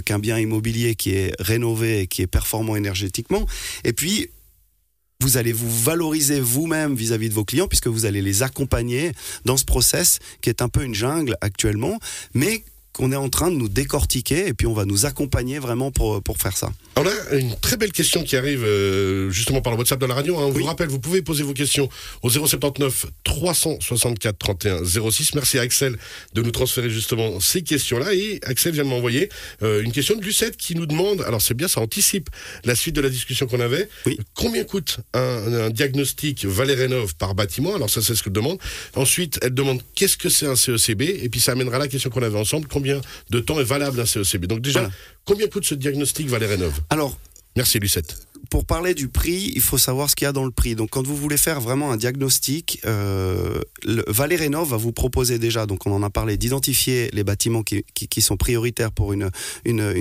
qu'un 0.03 0.19
bien 0.19 0.38
immobilier 0.38 0.95
qui 0.95 1.12
est 1.12 1.33
rénové 1.39 2.01
et 2.01 2.07
qui 2.07 2.24
est 2.24 2.27
performant 2.27 2.75
énergétiquement. 2.75 3.45
Et 3.86 3.93
puis, 3.93 4.29
vous 5.24 5.38
allez 5.38 5.53
vous 5.53 5.72
valoriser 5.72 6.42
vous-même 6.42 6.96
vis-à-vis 6.96 7.30
de 7.30 7.34
vos 7.34 7.46
clients 7.46 7.70
puisque 7.70 7.88
vous 7.88 8.06
allez 8.06 8.22
les 8.22 8.44
accompagner 8.44 9.13
dans 9.46 9.56
ce 9.56 9.63
process 9.63 10.20
qui 10.42 10.50
est 10.50 10.62
un 10.62 10.68
peu 10.68 10.84
une 10.84 10.94
jungle 10.94 11.38
actuellement, 11.39 11.98
qu'on 12.93 13.12
est 13.12 13.17
en 13.17 13.29
train 13.29 13.50
de 13.50 13.55
nous 13.55 13.69
décortiquer 13.69 14.47
et 14.47 14.53
puis 14.53 14.67
on 14.67 14.73
va 14.73 14.85
nous 14.85 15.05
accompagner 15.05 15.59
vraiment 15.59 15.91
pour, 15.91 16.21
pour 16.21 16.38
faire 16.38 16.55
ça. 16.55 16.71
On 16.95 17.05
a 17.07 17.35
une 17.35 17.55
très 17.55 17.75
belle 17.75 17.91
question 17.91 18.23
qui 18.23 18.38
arrive 18.38 18.63
euh, 18.63 19.31
justement 19.31 19.62
par 19.62 19.73
le 19.73 19.79
WhatsApp 19.79 20.00
de 20.00 20.05
la 20.05 20.13
radio. 20.13 20.38
Hein. 20.38 20.43
On 20.45 20.51
vous 20.51 20.63
rappelle, 20.63 20.89
vous 20.89 21.00
pouvez 21.00 21.23
poser 21.23 21.41
vos 21.41 21.53
questions 21.53 21.89
au 22.21 22.29
079 22.29 23.07
364 23.23 24.38
31 24.38 24.83
06. 24.85 25.33
Merci 25.33 25.57
à 25.57 25.62
Axel 25.62 25.97
de 26.33 26.41
nous 26.43 26.51
transférer 26.51 26.91
justement 26.91 27.39
ces 27.39 27.63
questions-là. 27.63 28.13
Et 28.13 28.39
Axel 28.43 28.73
vient 28.73 28.83
de 28.83 28.89
m'envoyer 28.89 29.29
euh, 29.63 29.81
une 29.81 29.91
question 29.91 30.15
de 30.15 30.21
Lucette 30.21 30.55
qui 30.55 30.75
nous 30.75 30.85
demande, 30.85 31.21
alors 31.21 31.41
c'est 31.41 31.55
bien, 31.55 31.67
ça 31.67 31.81
anticipe 31.81 32.29
la 32.63 32.75
suite 32.75 32.95
de 32.95 33.01
la 33.01 33.09
discussion 33.09 33.47
qu'on 33.47 33.59
avait. 33.59 33.89
Combien 34.35 34.63
coûte 34.63 35.00
un, 35.15 35.71
diagnostic 35.71 36.45
Valérénov 36.45 37.15
par 37.15 37.33
bâtiment? 37.33 37.73
Alors 37.73 37.89
ça 37.89 38.03
c'est 38.03 38.13
ce 38.13 38.21
qu'elle 38.21 38.33
demande. 38.33 38.59
Ensuite, 38.95 39.39
elle 39.41 39.55
demande 39.55 39.81
qu'est-ce 39.95 40.17
que 40.17 40.29
c'est 40.29 40.45
un 40.45 40.55
CECB 40.55 41.01
Et 41.01 41.29
puis 41.29 41.39
ça 41.39 41.53
amènera 41.53 41.79
la 41.79 41.88
question 41.88 42.12
qu'on 42.12 42.21
avait 42.21 42.38
ensemble 42.38 42.67
combien 42.67 42.82
de 43.29 43.39
temps 43.39 43.59
est 43.59 43.63
valable 43.63 43.99
un 43.99 44.05
CECB. 44.05 44.45
Donc 44.45 44.61
déjà, 44.61 44.81
Voilà. 44.81 44.93
combien 45.25 45.47
coûte 45.47 45.65
ce 45.65 45.75
diagnostic 45.75 46.27
Valais 46.27 46.47
Rénov 46.47 46.73
Alors, 46.89 47.17
Merci 47.55 47.79
Lucette. 47.79 48.17
Pour 48.50 48.65
parler 48.65 48.93
du 48.93 49.07
prix, 49.07 49.51
il 49.55 49.62
faut 49.62 49.77
savoir 49.77 50.09
ce 50.09 50.15
qu'il 50.15 50.25
y 50.25 50.27
a 50.27 50.31
dans 50.31 50.45
le 50.45 50.51
prix. 50.51 50.75
Donc, 50.75 50.89
quand 50.91 51.05
vous 51.05 51.15
voulez 51.15 51.38
faire 51.38 51.62
vraiment 51.62 51.91
un 51.91 51.97
diagnostic, 51.97 52.79
euh, 52.85 53.62
va 53.85 54.77
vous 54.77 54.91
proposer 54.91 55.39
déjà, 55.39 55.65
donc 55.65 55.85
on 55.85 55.91
en 55.91 56.03
a 56.03 56.09
parlé, 56.09 56.38
d'identifier 56.38 57.09
les 57.13 57.23
bâtiments 57.23 57.63
qui, 57.63 58.21
sont 58.21 58.38
prioritaires 58.38 58.91
pour 58.91 59.13
une, 59.13 59.29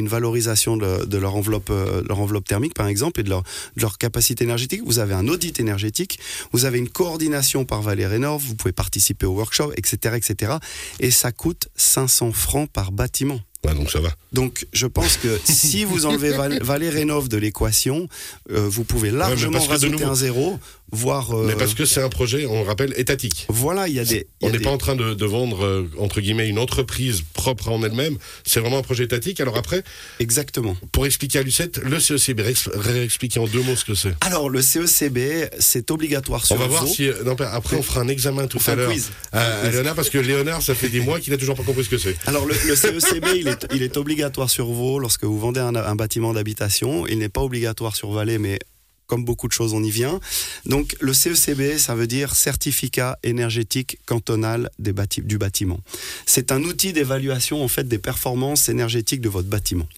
valorisation 0.06 0.76
de, 0.76 1.04
de 1.04 1.18
leur, 1.18 1.36
enveloppe, 1.36 1.70
euh, 1.70 2.02
leur 2.08 2.20
enveloppe 2.20 2.46
thermique, 2.46 2.74
par 2.74 2.86
exemple, 2.86 3.20
et 3.20 3.24
de 3.24 3.30
leur, 3.30 3.98
capacité 3.98 4.44
énergétique. 4.44 4.82
Vous 4.84 4.98
avez 4.98 5.14
un 5.14 5.28
audit 5.28 5.60
énergétique, 5.60 6.18
vous 6.52 6.64
avez 6.64 6.78
une 6.78 6.88
coordination 6.88 7.64
par 7.64 7.82
Valais 7.82 8.06
Rénov, 8.06 8.42
vous 8.42 8.54
pouvez 8.54 8.72
participer 8.72 9.26
au 9.26 9.32
workshop, 9.32 9.72
etc., 9.76 10.16
etc. 10.16 10.54
Et 11.00 11.10
ça 11.10 11.32
coûte 11.32 11.68
500 11.76 12.32
francs 12.32 12.70
par 12.70 12.92
bâtiment. 12.92 13.40
Ouais, 13.64 13.74
donc 13.74 13.90
ça 13.90 14.00
va. 14.00 14.10
Donc, 14.32 14.66
je 14.72 14.86
pense 14.86 15.16
que 15.16 15.38
si 15.44 15.84
vous 15.84 16.06
enlevez 16.06 16.30
Val- 16.30 16.62
Valais 16.62 16.88
Rénov 16.90 17.28
de 17.28 17.36
l'équation, 17.36 18.08
euh, 18.50 18.66
vous 18.68 18.82
pouvez 18.84 19.10
largement 19.10 19.58
rajouter 19.60 19.90
nouveau- 19.92 20.10
un 20.10 20.14
zéro, 20.16 20.58
voire. 20.92 21.32
euh, 21.36 21.46
Mais 21.46 21.54
parce 21.56 21.74
que 21.74 21.84
c'est 21.84 22.00
un 22.02 22.08
projet, 22.08 22.46
on 22.46 22.62
rappelle, 22.64 22.94
étatique. 22.96 23.46
Voilà, 23.48 23.88
il 23.88 23.94
y 23.94 23.98
a 23.98 24.04
des. 24.04 24.26
On 24.42 24.50
n'est 24.50 24.58
des- 24.58 24.64
pas 24.64 24.70
en 24.70 24.78
train 24.78 24.94
de, 24.94 25.14
de 25.14 25.24
vendre, 25.26 25.64
euh, 25.64 25.90
entre 25.98 26.20
guillemets, 26.20 26.48
une 26.48 26.58
entreprise 26.58 27.22
propre 27.32 27.68
en 27.70 27.82
elle-même. 27.82 28.16
C'est 28.44 28.60
vraiment 28.60 28.78
un 28.78 28.82
projet 28.82 29.04
étatique. 29.04 29.40
Alors 29.40 29.56
après, 29.56 29.82
Exactement. 30.20 30.76
pour 30.92 31.06
expliquer 31.06 31.40
à 31.40 31.42
Lucette, 31.42 31.78
le 31.78 31.98
CECB, 31.98 32.40
réex- 32.40 32.68
réexpliquer 32.74 33.40
en 33.40 33.46
deux 33.46 33.62
mots 33.62 33.76
ce 33.76 33.84
que 33.84 33.94
c'est. 33.94 34.14
Alors, 34.20 34.48
le 34.50 34.60
CECB, 34.62 35.48
c'est 35.58 35.90
obligatoire 35.90 36.44
sur 36.44 36.56
On 36.56 36.58
va 36.58 36.66
voir 36.66 36.86
si. 36.86 37.08
euh, 37.08 37.22
non, 37.24 37.36
après, 37.40 37.76
on 37.76 37.82
fera 37.82 38.00
un 38.00 38.08
examen 38.08 38.46
tout 38.46 38.58
à 38.66 38.74
l'heure 38.74 38.92
à, 39.32 39.40
à 39.40 39.70
Léonard, 39.70 39.94
parce 39.94 40.10
que 40.10 40.18
Léonard, 40.18 40.62
ça 40.62 40.74
fait 40.74 40.88
des 40.88 41.00
mois 41.00 41.20
qu'il 41.20 41.32
a 41.32 41.38
toujours 41.38 41.56
pas 41.56 41.62
compris 41.62 41.84
ce 41.84 41.88
que 41.90 41.98
c'est. 41.98 42.16
Alors, 42.26 42.46
le, 42.46 42.54
le 42.66 42.76
CECB, 42.76 43.26
il 43.36 43.48
est, 43.48 43.66
il 43.74 43.82
est 43.82 43.96
obligatoire 43.96 44.50
sur 44.50 44.66
vos 44.66 44.98
lorsque 44.98 45.24
vous 45.24 45.38
vendez 45.38 45.60
un, 45.60 45.74
un 45.74 45.94
bâtiment 45.94 46.32
d'habitation. 46.32 47.06
Il 47.06 47.18
n'est 47.18 47.28
pas 47.28 47.40
obligatoire 47.42 47.96
sur 47.96 48.10
Valais, 48.12 48.38
mais 48.38 48.58
comme 49.06 49.24
beaucoup 49.24 49.48
de 49.48 49.52
choses, 49.52 49.74
on 49.74 49.82
y 49.82 49.90
vient. 49.90 50.20
Donc, 50.66 50.96
le 51.00 51.12
CECB, 51.12 51.78
ça 51.78 51.94
veut 51.94 52.06
dire 52.06 52.34
certificat 52.34 53.18
énergétique 53.22 53.98
cantonal 54.06 54.70
du 54.78 55.38
bâtiment. 55.38 55.80
C'est 56.26 56.52
un 56.52 56.62
outil 56.62 56.92
d'évaluation 56.92 57.62
en 57.62 57.68
fait 57.68 57.86
des 57.86 57.98
performances 57.98 58.68
énergétiques 58.68 59.20
de 59.20 59.28
votre 59.28 59.48
bâtiment. 59.48 59.88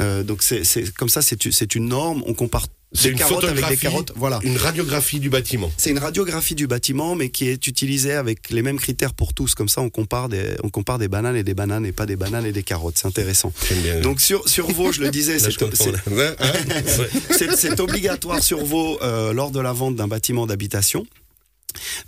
Euh, 0.00 0.22
donc, 0.22 0.42
c'est 0.42 0.94
comme 0.94 1.08
ça, 1.08 1.22
c'est 1.22 1.74
une 1.74 1.88
norme. 1.88 2.22
On 2.26 2.34
compare 2.34 2.66
C'est 2.94 3.10
une 3.10 3.18
carottes 3.18 3.44
avec 3.44 3.68
des 3.68 3.76
carottes. 3.76 4.12
Voilà. 4.16 4.38
une 4.42 4.56
radiographie 4.56 5.20
du 5.20 5.28
bâtiment. 5.28 5.70
C'est 5.76 5.90
une 5.90 5.98
radiographie 5.98 6.54
du 6.54 6.66
bâtiment, 6.66 7.14
mais 7.14 7.28
qui 7.28 7.48
est 7.48 7.66
utilisée 7.66 8.12
avec 8.12 8.50
les 8.50 8.62
mêmes 8.62 8.78
critères 8.78 9.14
pour 9.14 9.34
tous. 9.34 9.54
Comme 9.54 9.68
ça, 9.68 9.80
on 9.80 9.90
compare 9.90 10.28
des, 10.28 10.54
on 10.62 10.70
compare 10.70 10.98
des 10.98 11.08
bananes 11.08 11.36
et 11.36 11.42
des 11.42 11.54
bananes 11.54 11.84
et 11.84 11.92
pas 11.92 12.06
des 12.06 12.16
bananes 12.16 12.46
et 12.46 12.52
des 12.52 12.62
carottes. 12.62 12.98
C'est 12.98 13.08
intéressant. 13.08 13.52
Bien. 13.82 14.00
Donc 14.00 14.20
sur, 14.20 14.48
sur 14.48 14.70
Vaux, 14.70 14.92
je 14.92 15.00
le 15.00 15.10
disais, 15.10 15.38
c'est 15.38 17.80
obligatoire 17.80 18.42
sur 18.42 18.64
Vaux 18.64 18.98
euh, 19.02 19.32
lors 19.32 19.50
de 19.50 19.60
la 19.60 19.72
vente 19.72 19.96
d'un 19.96 20.08
bâtiment 20.08 20.46
d'habitation. 20.46 21.06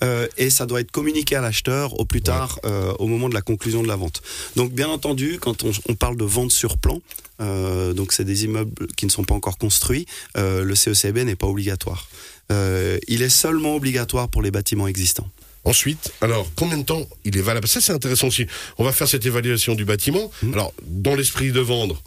Euh, 0.02 0.26
et 0.36 0.50
ça 0.50 0.66
doit 0.66 0.80
être 0.80 0.90
communiqué 0.90 1.36
à 1.36 1.40
l'acheteur 1.40 1.98
au 2.00 2.04
plus 2.04 2.22
tard, 2.22 2.58
euh, 2.64 2.92
au 2.98 3.06
moment 3.06 3.28
de 3.28 3.34
la 3.34 3.42
conclusion 3.42 3.82
de 3.82 3.88
la 3.88 3.96
vente. 3.96 4.22
Donc, 4.56 4.72
bien 4.72 4.88
entendu, 4.88 5.38
quand 5.40 5.64
on, 5.64 5.72
on 5.88 5.94
parle 5.94 6.16
de 6.16 6.24
vente 6.24 6.50
sur 6.50 6.78
plan, 6.78 7.00
euh, 7.40 7.92
donc 7.92 8.12
c'est 8.12 8.24
des 8.24 8.44
immeubles 8.44 8.86
qui 8.96 9.06
ne 9.06 9.10
sont 9.10 9.24
pas 9.24 9.34
encore 9.34 9.58
construits, 9.58 10.06
le 10.34 10.74
CECB 10.74 11.18
n'est 11.24 11.36
pas 11.36 11.46
obligatoire. 11.46 12.08
Il 12.50 13.22
est 13.22 13.28
seulement 13.28 13.74
obligatoire 13.74 14.28
pour 14.28 14.42
les 14.42 14.50
bâtiments 14.50 14.88
existants. 14.88 15.28
Ensuite, 15.64 16.12
alors, 16.20 16.48
combien 16.54 16.78
de 16.78 16.84
temps 16.84 17.04
il 17.24 17.36
est 17.36 17.42
valable? 17.42 17.66
Ça, 17.66 17.80
c'est 17.80 17.92
intéressant 17.92 18.28
aussi. 18.28 18.46
On 18.78 18.84
va 18.84 18.92
faire 18.92 19.08
cette 19.08 19.26
évaluation 19.26 19.74
du 19.74 19.84
bâtiment. 19.84 20.30
Mhm. 20.42 20.54
Alors, 20.54 20.72
dans 20.82 21.16
l'esprit 21.16 21.50
de 21.50 21.58
vendre, 21.58 22.00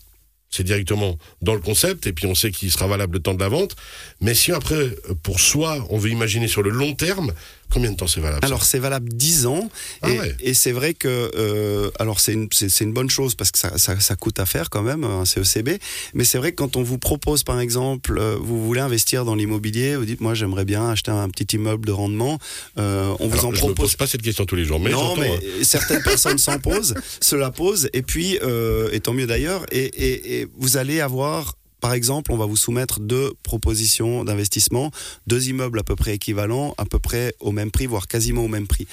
c'est 0.50 0.64
directement 0.64 1.18
dans 1.42 1.54
le 1.54 1.62
concept, 1.62 2.08
et 2.08 2.14
puis 2.14 2.26
on 2.26 2.36
sait 2.36 2.52
qu'il 2.52 2.72
sera 2.72 2.88
valable 2.88 3.14
le 3.14 3.20
temps 3.22 3.34
de 3.34 3.40
la 3.40 3.50
vente. 3.50 3.76
Mais 4.22 4.34
si 4.34 4.52
après, 4.52 4.90
pour 5.24 5.40
soi, 5.40 5.86
on 5.90 5.98
veut 5.98 6.10
imaginer 6.10 6.48
sur 6.48 6.64
le 6.64 6.72
long 6.72 6.94
terme, 6.94 7.34
combien 7.72 7.92
de 7.92 7.96
temps 7.96 8.08
c'est 8.08 8.20
valable 8.22 8.46
Alors 8.46 8.64
c'est 8.64 8.80
valable 8.80 9.10
10 9.10 9.46
ans 9.46 9.70
Ah 10.02 10.10
et, 10.12 10.20
ouais. 10.20 10.36
et 10.40 10.54
c'est 10.54 10.72
vrai 10.72 10.94
que 10.94 11.32
euh, 11.36 11.90
alors 12.00 12.20
c'est 12.20 12.34
une, 12.34 12.48
une 12.82 12.94
bonne 12.94 13.10
chose 13.10 13.36
parce 13.36 13.52
que 13.52 13.60
ça, 13.60 13.78
ça, 13.78 14.00
ça 14.00 14.16
coûte 14.16 14.40
à 14.40 14.46
faire 14.46 14.70
quand 14.70 14.82
même 14.82 15.04
un 15.04 15.26
CECB 15.26 15.70
mais 16.14 16.24
c'est 16.24 16.38
vrai 16.38 16.52
que 16.52 16.58
quand 16.58 16.76
on 16.76 16.84
vous 16.84 16.98
propose 16.98 17.44
par 17.44 17.60
exemple 17.60 18.18
euh, 18.18 18.36
vous 18.40 18.64
voulez 18.66 18.82
investir 18.82 19.26
dans 19.26 19.36
l'immobilier 19.36 19.96
vous 19.96 20.06
dites 20.06 20.22
moi 20.22 20.34
j'aimerais 20.34 20.66
bien 20.66 20.90
acheter 20.90 21.12
un 21.12 21.30
petit 21.30 21.56
immeuble 21.56 21.86
de 21.86 21.92
rendement 21.92 22.38
euh, 22.78 23.14
on 23.20 23.28
vous 23.28 23.46
en 23.46 23.52
je 23.52 23.56
ne 23.56 23.60
propose 23.60 23.76
pose 23.76 23.96
pas 23.96 24.08
cette 24.08 24.22
question 24.22 24.46
tous 24.46 24.56
les 24.56 24.66
jours, 24.66 24.80
mais 24.80 24.92
non, 24.92 25.16
mais 25.16 25.30
hein. 25.30 25.40
certaines 25.64 26.02
personnes 26.04 26.38
s'en 26.38 26.60
posent, 26.60 26.96
se 27.22 27.36
la 27.36 27.50
posent, 27.52 27.90
et 27.94 28.02
puis, 28.02 28.38
et 28.92 29.00
tant 29.00 29.14
mieux 29.14 29.28
d'ailleurs, 29.28 29.66
et, 29.72 29.84
et- 29.86 30.42
et 30.42 30.48
vous 30.58 30.78
allez 30.78 31.00
avoir, 31.00 31.56
par 31.82 31.94
exemple, 31.94 32.32
on 32.32 32.38
va 32.38 32.46
vous 32.46 32.58
soumettre 32.58 33.00
deux 33.00 33.34
propositions 33.44 34.24
d'investissement, 34.24 34.92
deux 35.28 35.50
immeubles 35.50 35.80
à 35.80 35.84
peu 35.84 35.96
près 35.96 36.16
équivalents, 36.16 36.74
à 36.78 36.86
peu 36.86 37.00
près 37.00 37.34
au 37.40 37.52
même 37.52 37.72
prix, 37.72 37.86
voire 37.86 38.08
quasiment 38.08 38.44
au 38.44 38.48
même 38.48 38.68
prix. 38.68 38.88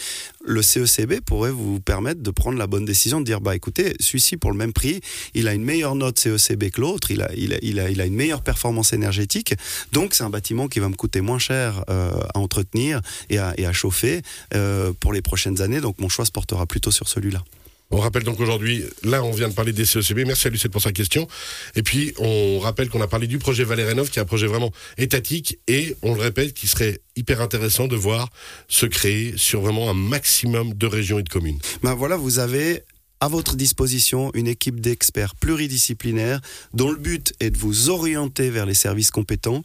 Le 0.45 0.63
CECB 0.63 1.21
pourrait 1.25 1.51
vous 1.51 1.81
permettre 1.81 2.23
de 2.23 2.31
prendre 2.31 2.59
la 2.59 2.67
bonne 2.67 2.85
décision, 2.85 3.21
de 3.21 3.25
dire, 3.25 3.41
bah 3.41 3.57
écoutez, 3.57 3.95
celui-ci 3.99 4.37
pour 4.37 4.53
le 4.53 4.57
même 4.57 4.73
prix, 4.73 5.01
il 5.35 5.49
a 5.49 5.55
une 5.55 5.65
meilleure 5.65 5.97
note 5.97 6.19
CECB 6.19 6.71
que 6.71 6.81
l'autre, 6.81 7.11
il 7.11 7.23
a, 7.23 7.31
il, 7.35 7.55
a, 7.55 7.89
il, 7.91 8.01
a, 8.01 8.07
une 8.07 8.15
meilleure 8.15 8.43
performance 8.43 8.93
énergétique, 8.93 9.55
donc 9.93 10.15
c'est 10.15 10.25
un 10.25 10.31
bâtiment 10.31 10.69
qui 10.69 10.79
va 10.79 10.89
me 10.89 10.95
coûter 10.95 11.21
moins 11.21 11.39
cher 11.39 11.85
euh, 11.91 12.13
à 12.35 12.39
entretenir 12.39 13.01
et 13.31 13.39
à, 13.39 13.55
et 13.59 13.67
à 13.67 13.73
chauffer 13.73 14.23
euh, 14.55 14.93
pour 15.01 15.13
les 15.13 15.23
prochaines 15.23 15.61
années, 15.61 15.81
donc 15.81 15.99
mon 15.99 16.09
choix 16.09 16.25
se 16.25 16.33
portera 16.33 16.67
plutôt 16.67 16.91
sur 16.91 17.09
celui-là. 17.09 17.43
On 17.91 17.99
rappelle 17.99 18.25
donc 18.25 18.41
aujourd'hui, 18.41 18.85
là 19.05 19.23
on 19.23 19.31
vient 19.31 19.49
de 19.49 19.55
parler 19.55 19.73
des 19.73 19.85
CECB, 19.85 20.27
merci 20.27 20.49
à 20.49 20.51
Lucette 20.51 20.73
pour 20.73 20.83
sa 20.83 20.93
question. 20.93 21.29
Et 21.77 21.83
puis 21.83 22.13
on 22.19 22.59
rappelle 22.59 22.89
qu'on 22.89 23.01
a 23.01 23.07
parlé 23.07 23.27
du 23.27 23.39
projet 23.39 23.63
Valérénov, 23.63 24.11
qui 24.11 24.19
est 24.19 24.23
un 24.23 24.27
projet 24.27 24.49
vraiment 24.49 24.73
étatique, 24.99 25.59
et 25.69 25.97
on 26.03 26.15
le 26.15 26.21
répète, 26.21 26.53
qui 26.53 26.67
serait 26.67 27.01
hyper 27.15 27.41
intéressant 27.41 27.87
de 27.87 27.97
voir 27.97 28.29
se 28.69 28.87
créer 28.87 29.35
sur 29.37 29.61
vraiment 29.61 29.89
un 29.89 29.95
maximum 29.95 30.75
de 30.75 30.87
régions 30.87 31.21
et 31.21 31.23
de 31.23 31.29
communes. 31.29 31.59
Ben 31.83 31.95
voilà, 31.95 32.17
vous 32.17 32.41
avez 32.41 32.83
à 33.21 33.29
votre 33.29 33.57
disposition 33.57 34.31
une 34.35 34.47
équipe 34.47 34.81
d'experts 34.81 35.37
pluridisciplinaires 35.37 36.41
dont 36.75 36.91
le 36.91 36.99
but 36.99 37.33
est 37.41 37.51
de 37.51 37.57
vous 37.57 37.89
orienter 37.89 38.51
vers 38.51 38.67
les 38.67 38.75
services 38.75 39.11
compétents 39.11 39.65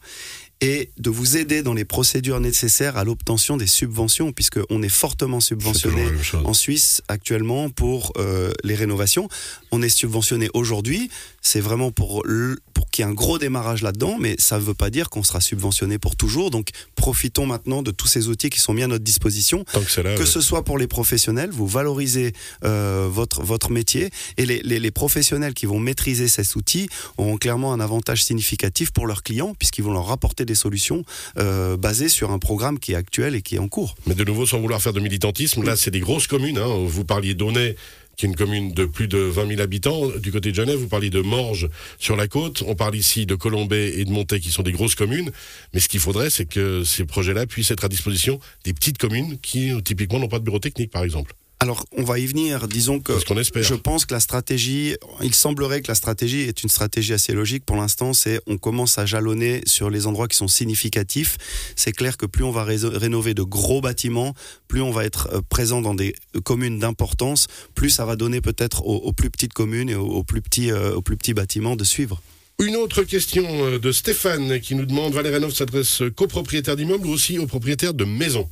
et 0.62 0.92
de 0.98 1.10
vous 1.10 1.38
aider 1.38 1.64
dans 1.64 1.74
les 1.74 1.86
procédures 1.86 2.40
nécessaires 2.40 2.96
à 2.98 3.04
l'obtention 3.04 3.58
des 3.58 3.68
subventions, 3.68 4.32
puisqu'on 4.32 4.84
est 4.84 4.90
fortement 4.90 5.40
subventionné 5.40 6.04
en 6.46 6.54
Suisse 6.54 7.02
actuellement 7.08 7.70
pour 7.70 8.14
euh, 8.18 8.52
les 8.64 8.76
rénovations. 8.76 9.28
On 9.72 9.82
est 9.82 9.90
subventionné 9.90 10.50
aujourd'hui, 10.54 11.10
c'est 11.42 11.62
vraiment 11.62 11.92
pour, 11.92 12.24
le- 12.26 12.60
pour 12.74 12.90
qu'il 12.92 13.04
y 13.04 13.08
ait 13.08 13.12
un 13.12 13.14
gros 13.16 13.40
démarrage 13.40 13.82
là-dedans, 13.82 14.18
mais 14.20 14.36
ça 14.38 14.58
ne 14.58 14.62
veut 14.64 14.74
pas 14.76 14.90
dire 14.90 15.10
qu'on 15.10 15.24
sera 15.24 15.42
subventionné 15.42 15.98
pour 15.98 16.16
toujours. 16.16 16.52
Donc 16.52 16.70
profitons 16.96 17.46
maintenant 17.48 17.82
de 17.82 17.90
tous 17.92 18.08
ces 18.08 18.28
outils 18.28 18.50
qui 18.50 18.60
sont 18.60 18.74
mis 18.74 18.84
à 18.84 18.88
notre 18.88 19.04
disposition 19.04 19.64
Tant 19.74 19.82
que 19.82 19.90
c'est 19.90 20.04
là. 20.04 20.16
que 20.16 20.26
ce 20.26 20.42
soit 20.42 20.64
pour 20.64 20.78
les 20.78 20.88
professionnels, 20.88 21.50
vous 21.52 21.68
valorisez 21.68 22.34
euh, 22.64 23.08
votre, 23.12 23.42
votre 23.44 23.72
métier 23.72 24.10
et 24.38 24.46
les, 24.46 24.62
les, 24.64 24.80
les 24.80 24.92
professionnels 24.92 25.54
qui 25.56 25.66
vont 25.66 25.80
maîtriser 25.80 26.28
ces 26.28 26.56
outils 26.58 26.88
auront 27.18 27.38
clairement 27.38 27.74
un 27.74 27.80
avantage 27.80 28.24
significatif 28.24 28.92
pour 28.92 29.08
leurs 29.08 29.24
clients 29.24 29.56
puisqu'ils 29.58 29.84
vont 29.84 29.94
leur 29.94 30.06
rapporter 30.06 30.46
des 30.46 30.51
solutions 30.56 31.04
euh, 31.38 31.78
basées 31.78 32.10
sur 32.10 32.32
un 32.32 32.40
programme 32.40 32.80
qui 32.80 32.94
est 32.94 32.96
actuel 32.96 33.36
et 33.36 33.42
qui 33.42 33.56
est 33.56 33.60
en 33.60 33.68
cours. 33.68 33.96
Mais 34.08 34.16
de 34.16 34.24
nouveau, 34.24 34.46
sans 34.46 34.60
vouloir 34.60 34.82
faire 34.82 34.94
de 34.94 35.00
militantisme, 35.00 35.64
là, 35.64 35.76
c'est 35.76 35.92
des 35.92 36.00
grosses 36.00 36.28
communes. 36.28 36.58
hein. 36.58 36.86
Vous 36.86 37.06
parliez 37.06 37.34
d'Aunay, 37.34 37.76
qui 38.18 38.26
est 38.26 38.30
une 38.30 38.36
commune 38.36 38.74
de 38.74 38.86
plus 38.86 39.08
de 39.08 39.18
20 39.18 39.48
000 39.48 39.62
habitants. 39.62 40.08
Du 40.20 40.32
côté 40.32 40.52
de 40.52 40.56
Genève, 40.56 40.78
vous 40.78 40.88
parliez 40.88 41.10
de 41.10 41.22
Morges 41.22 41.70
sur 41.98 42.16
la 42.16 42.28
côte. 42.28 42.64
On 42.68 42.76
parle 42.76 42.96
ici 42.96 43.26
de 43.26 43.36
Colombay 43.36 43.94
et 44.00 44.06
de 44.06 44.12
Montaix, 44.12 44.40
qui 44.40 44.52
sont 44.52 44.64
des 44.64 44.72
grosses 44.74 44.96
communes. 44.96 45.32
Mais 45.74 45.80
ce 45.80 45.88
qu'il 45.88 46.00
faudrait, 46.00 46.30
c'est 46.30 46.46
que 46.46 46.84
ces 46.84 47.06
projets-là 47.06 47.46
puissent 47.48 47.72
être 47.72 47.86
à 47.86 47.90
disposition 47.90 48.40
des 48.64 48.74
petites 48.74 48.98
communes 48.98 49.38
qui, 49.42 49.72
typiquement, 49.84 50.20
n'ont 50.20 50.28
pas 50.28 50.40
de 50.40 50.44
bureau 50.44 50.60
technique, 50.60 50.92
par 50.92 51.04
exemple. 51.04 51.34
Alors 51.62 51.86
on 51.96 52.02
va 52.02 52.18
y 52.18 52.26
venir, 52.26 52.68
disons 52.68 53.00
que. 53.00 53.14
Je 53.20 53.76
pense 53.76 54.06
que 54.06 54.16
la 54.16 54.20
stratégie, 54.20 54.96
il 55.22 55.36
semblerait 55.36 55.84
que 55.84 55.90
la 55.90 55.96
stratégie 55.96 56.40
est 56.40 56.64
une 56.64 56.70
stratégie 56.70 57.14
assez 57.14 57.34
logique. 57.34 57.66
Pour 57.66 57.76
l'instant, 57.76 58.14
c'est 58.14 58.42
on 58.48 58.58
commence 58.58 58.98
à 58.98 59.06
jalonner 59.06 59.62
sur 59.68 59.92
les 59.92 60.08
endroits 60.08 60.28
qui 60.28 60.36
sont 60.36 60.48
significatifs. 60.48 61.38
C'est 61.76 61.92
clair 61.92 62.18
que 62.18 62.26
plus 62.26 62.44
on 62.44 62.50
va 62.50 62.64
rénover 62.64 63.36
de 63.36 63.44
gros 63.44 63.80
bâtiments, 63.80 64.34
plus 64.68 64.82
on 64.82 64.90
va 64.90 65.06
être 65.06 65.30
euh, 65.34 65.42
présent 65.50 65.82
dans 65.82 65.94
des 65.94 66.16
euh, 66.36 66.42
communes 66.42 66.80
d'importance, 66.80 67.46
plus 67.76 67.92
ça 67.92 68.06
va 68.06 68.16
donner 68.16 68.42
peut-être 68.42 68.84
aux, 68.84 68.98
aux 68.98 69.14
plus 69.14 69.30
petites 69.30 69.54
communes 69.54 69.92
et 69.92 69.96
aux, 69.96 70.08
aux 70.08 70.24
plus 70.24 70.42
petits, 70.42 70.72
euh, 70.72 70.96
aux 70.96 71.04
plus 71.04 71.16
petits 71.16 71.36
bâtiments 71.36 71.76
de 71.76 71.84
suivre. 71.84 72.24
Une 72.60 72.76
autre 72.76 73.04
question 73.04 73.78
de 73.78 73.92
Stéphane 73.92 74.60
qui 74.62 74.74
nous 74.74 74.88
demande 74.88 75.14
Valéranov 75.14 75.54
s'adresse 75.54 76.02
qu'aux 76.16 76.28
propriétaires 76.28 76.76
d'immeubles 76.76 77.06
ou 77.06 77.12
aussi 77.12 77.38
aux 77.38 77.48
propriétaires 77.48 77.94
de 77.94 78.06
maisons 78.06 78.50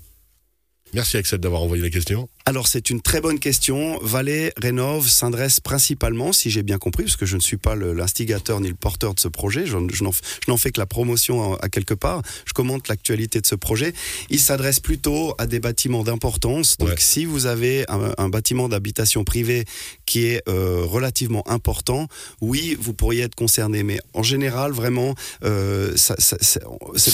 Merci 0.93 1.17
Axel 1.17 1.39
d'avoir 1.39 1.61
envoyé 1.61 1.83
la 1.83 1.89
question. 1.89 2.29
Alors 2.45 2.67
c'est 2.67 2.89
une 2.89 2.99
très 2.99 3.21
bonne 3.21 3.37
question. 3.37 3.99
Valais 4.01 4.53
Rénov 4.57 5.07
s'adresse 5.07 5.59
principalement, 5.59 6.33
si 6.33 6.49
j'ai 6.49 6.63
bien 6.63 6.79
compris, 6.79 7.03
parce 7.03 7.15
que 7.15 7.27
je 7.27 7.35
ne 7.35 7.41
suis 7.41 7.57
pas 7.57 7.75
l'instigateur 7.75 8.59
ni 8.59 8.69
le 8.69 8.73
porteur 8.73 9.13
de 9.13 9.19
ce 9.19 9.27
projet, 9.27 9.67
je, 9.67 9.77
n'en 9.77 10.57
fais 10.57 10.71
que 10.71 10.79
la 10.79 10.87
promotion 10.87 11.53
à, 11.55 11.69
quelque 11.69 11.93
part, 11.93 12.23
je 12.45 12.53
commente 12.53 12.87
l'actualité 12.87 13.39
de 13.39 13.45
ce 13.45 13.53
projet. 13.53 13.93
Il 14.31 14.39
s'adresse 14.39 14.79
plutôt 14.79 15.35
à 15.37 15.45
des 15.45 15.59
bâtiments 15.59 16.03
d'importance. 16.03 16.77
Donc 16.77 16.99
si 16.99 17.25
vous 17.25 17.45
avez 17.45 17.85
un, 17.87 18.29
bâtiment 18.29 18.67
d'habitation 18.67 19.23
privée 19.23 19.65
qui 20.05 20.25
est 20.25 20.41
euh, 20.47 20.83
relativement 20.85 21.47
important, 21.47 22.07
oui, 22.41 22.75
vous 22.79 22.93
pourriez 22.93 23.23
être 23.23 23.35
concerné. 23.35 23.83
Mais 23.83 23.99
en 24.13 24.23
général, 24.23 24.71
vraiment, 24.71 25.13
euh, 25.43 25.95
ça, 25.97 26.15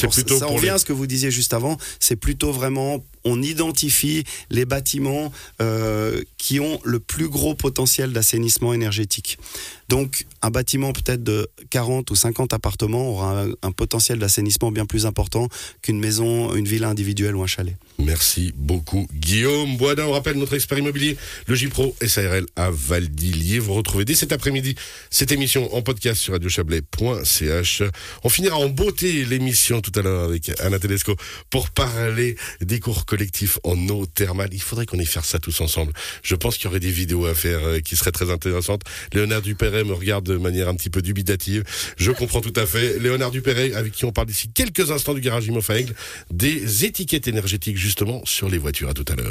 plutôt 0.09 0.39
ça, 0.39 0.47
à 0.73 0.77
ce 0.77 0.85
que 0.85 0.93
vous 0.93 1.07
disiez 1.07 1.31
juste 1.31 1.53
avant, 1.53 1.77
c'est 1.99 2.15
plutôt 2.15 2.51
vraiment 2.51 3.03
on 3.25 3.41
identifie 3.41 4.23
les 4.49 4.65
bâtiments 4.65 5.33
euh, 5.61 6.21
qui 6.37 6.59
ont 6.59 6.79
le 6.83 6.99
plus 6.99 7.27
gros 7.27 7.55
potentiel 7.55 8.13
d'assainissement 8.13 8.73
énergétique. 8.73 9.37
Donc 9.89 10.25
un 10.41 10.49
bâtiment 10.49 10.93
peut-être 10.93 11.23
de 11.23 11.47
40 11.69 12.09
ou 12.09 12.15
50 12.15 12.53
appartements 12.53 13.09
aura 13.09 13.45
un, 13.61 13.71
potentiel 13.71 14.19
d'assainissement 14.19 14.71
bien 14.71 14.85
plus 14.85 15.05
important 15.05 15.47
qu'une 15.81 15.99
maison, 15.99 16.55
une 16.55 16.67
villa 16.67 16.89
individuelle 16.89 17.35
ou 17.35 17.43
un 17.43 17.47
chalet. 17.47 17.75
Merci 17.99 18.53
beaucoup 18.55 19.07
Guillaume 19.13 19.77
Boisdin. 19.77 20.05
On 20.05 20.11
rappelle 20.11 20.37
notre 20.37 20.53
expert 20.53 20.77
immobilier, 20.77 21.17
le 21.47 21.55
J-Pro 21.55 21.95
SARL 22.05 22.45
à 22.55 22.71
Valdilier. 22.71 23.59
Vous 23.59 23.73
retrouvez 23.73 24.05
dès 24.05 24.15
cet 24.15 24.31
après-midi 24.31 24.75
cette 25.09 25.31
émission 25.31 25.73
en 25.75 25.81
podcast 25.81 26.21
sur 26.21 26.33
radiochablais.ch. 26.33 27.83
On 28.23 28.29
finira 28.29 28.57
en 28.57 28.69
beauté 28.69 29.25
l'émission 29.25 29.81
tout 29.81 29.91
à 29.95 30.01
l'heure 30.01 30.23
avec 30.23 30.51
Anna 30.61 30.79
Tedesco 30.79 31.15
pour 31.49 31.69
parler 31.69 32.37
des 32.61 32.79
cours 32.79 33.05
collectifs 33.15 33.59
en 33.63 33.77
eau 33.87 34.05
thermale. 34.05 34.49
Il 34.51 34.61
faudrait 34.61 34.85
qu'on 34.85 34.99
ait 34.99 35.05
faire 35.05 35.23
ça 35.23 35.39
tous 35.39 35.61
ensemble. 35.61 35.93
Je 36.21 36.35
pense 36.35 36.57
qu'il 36.57 36.65
y 36.65 36.67
aurait 36.67 36.81
des 36.81 36.91
vidéos 36.91 37.25
à 37.25 37.33
faire 37.33 37.63
euh, 37.63 37.79
qui 37.79 37.95
seraient 37.95 38.11
très 38.11 38.29
intéressantes. 38.29 38.81
Léonard 39.13 39.41
Dupère 39.41 39.85
me 39.85 39.93
regarde 39.93 40.25
de 40.25 40.35
manière 40.35 40.67
un 40.67 40.75
petit 40.75 40.89
peu 40.89 41.01
dubitative. 41.01 41.63
Je 41.97 42.11
comprends 42.11 42.41
tout 42.41 42.53
à 42.57 42.65
fait. 42.65 42.99
Léonard 42.99 43.31
Dupéret, 43.31 43.73
avec 43.73 43.93
qui 43.93 44.03
on 44.03 44.11
parle 44.11 44.27
d'ici 44.27 44.49
quelques 44.49 44.91
instants 44.91 45.13
du 45.13 45.21
garage 45.21 45.45
Imofa 45.47 45.75
des 46.31 46.85
étiquettes 46.85 47.27
énergétiques 47.27 47.77
justement 47.77 48.21
sur 48.25 48.49
les 48.49 48.57
voitures. 48.57 48.89
À 48.89 48.93
tout 48.93 49.05
à 49.07 49.15
l'heure. 49.15 49.23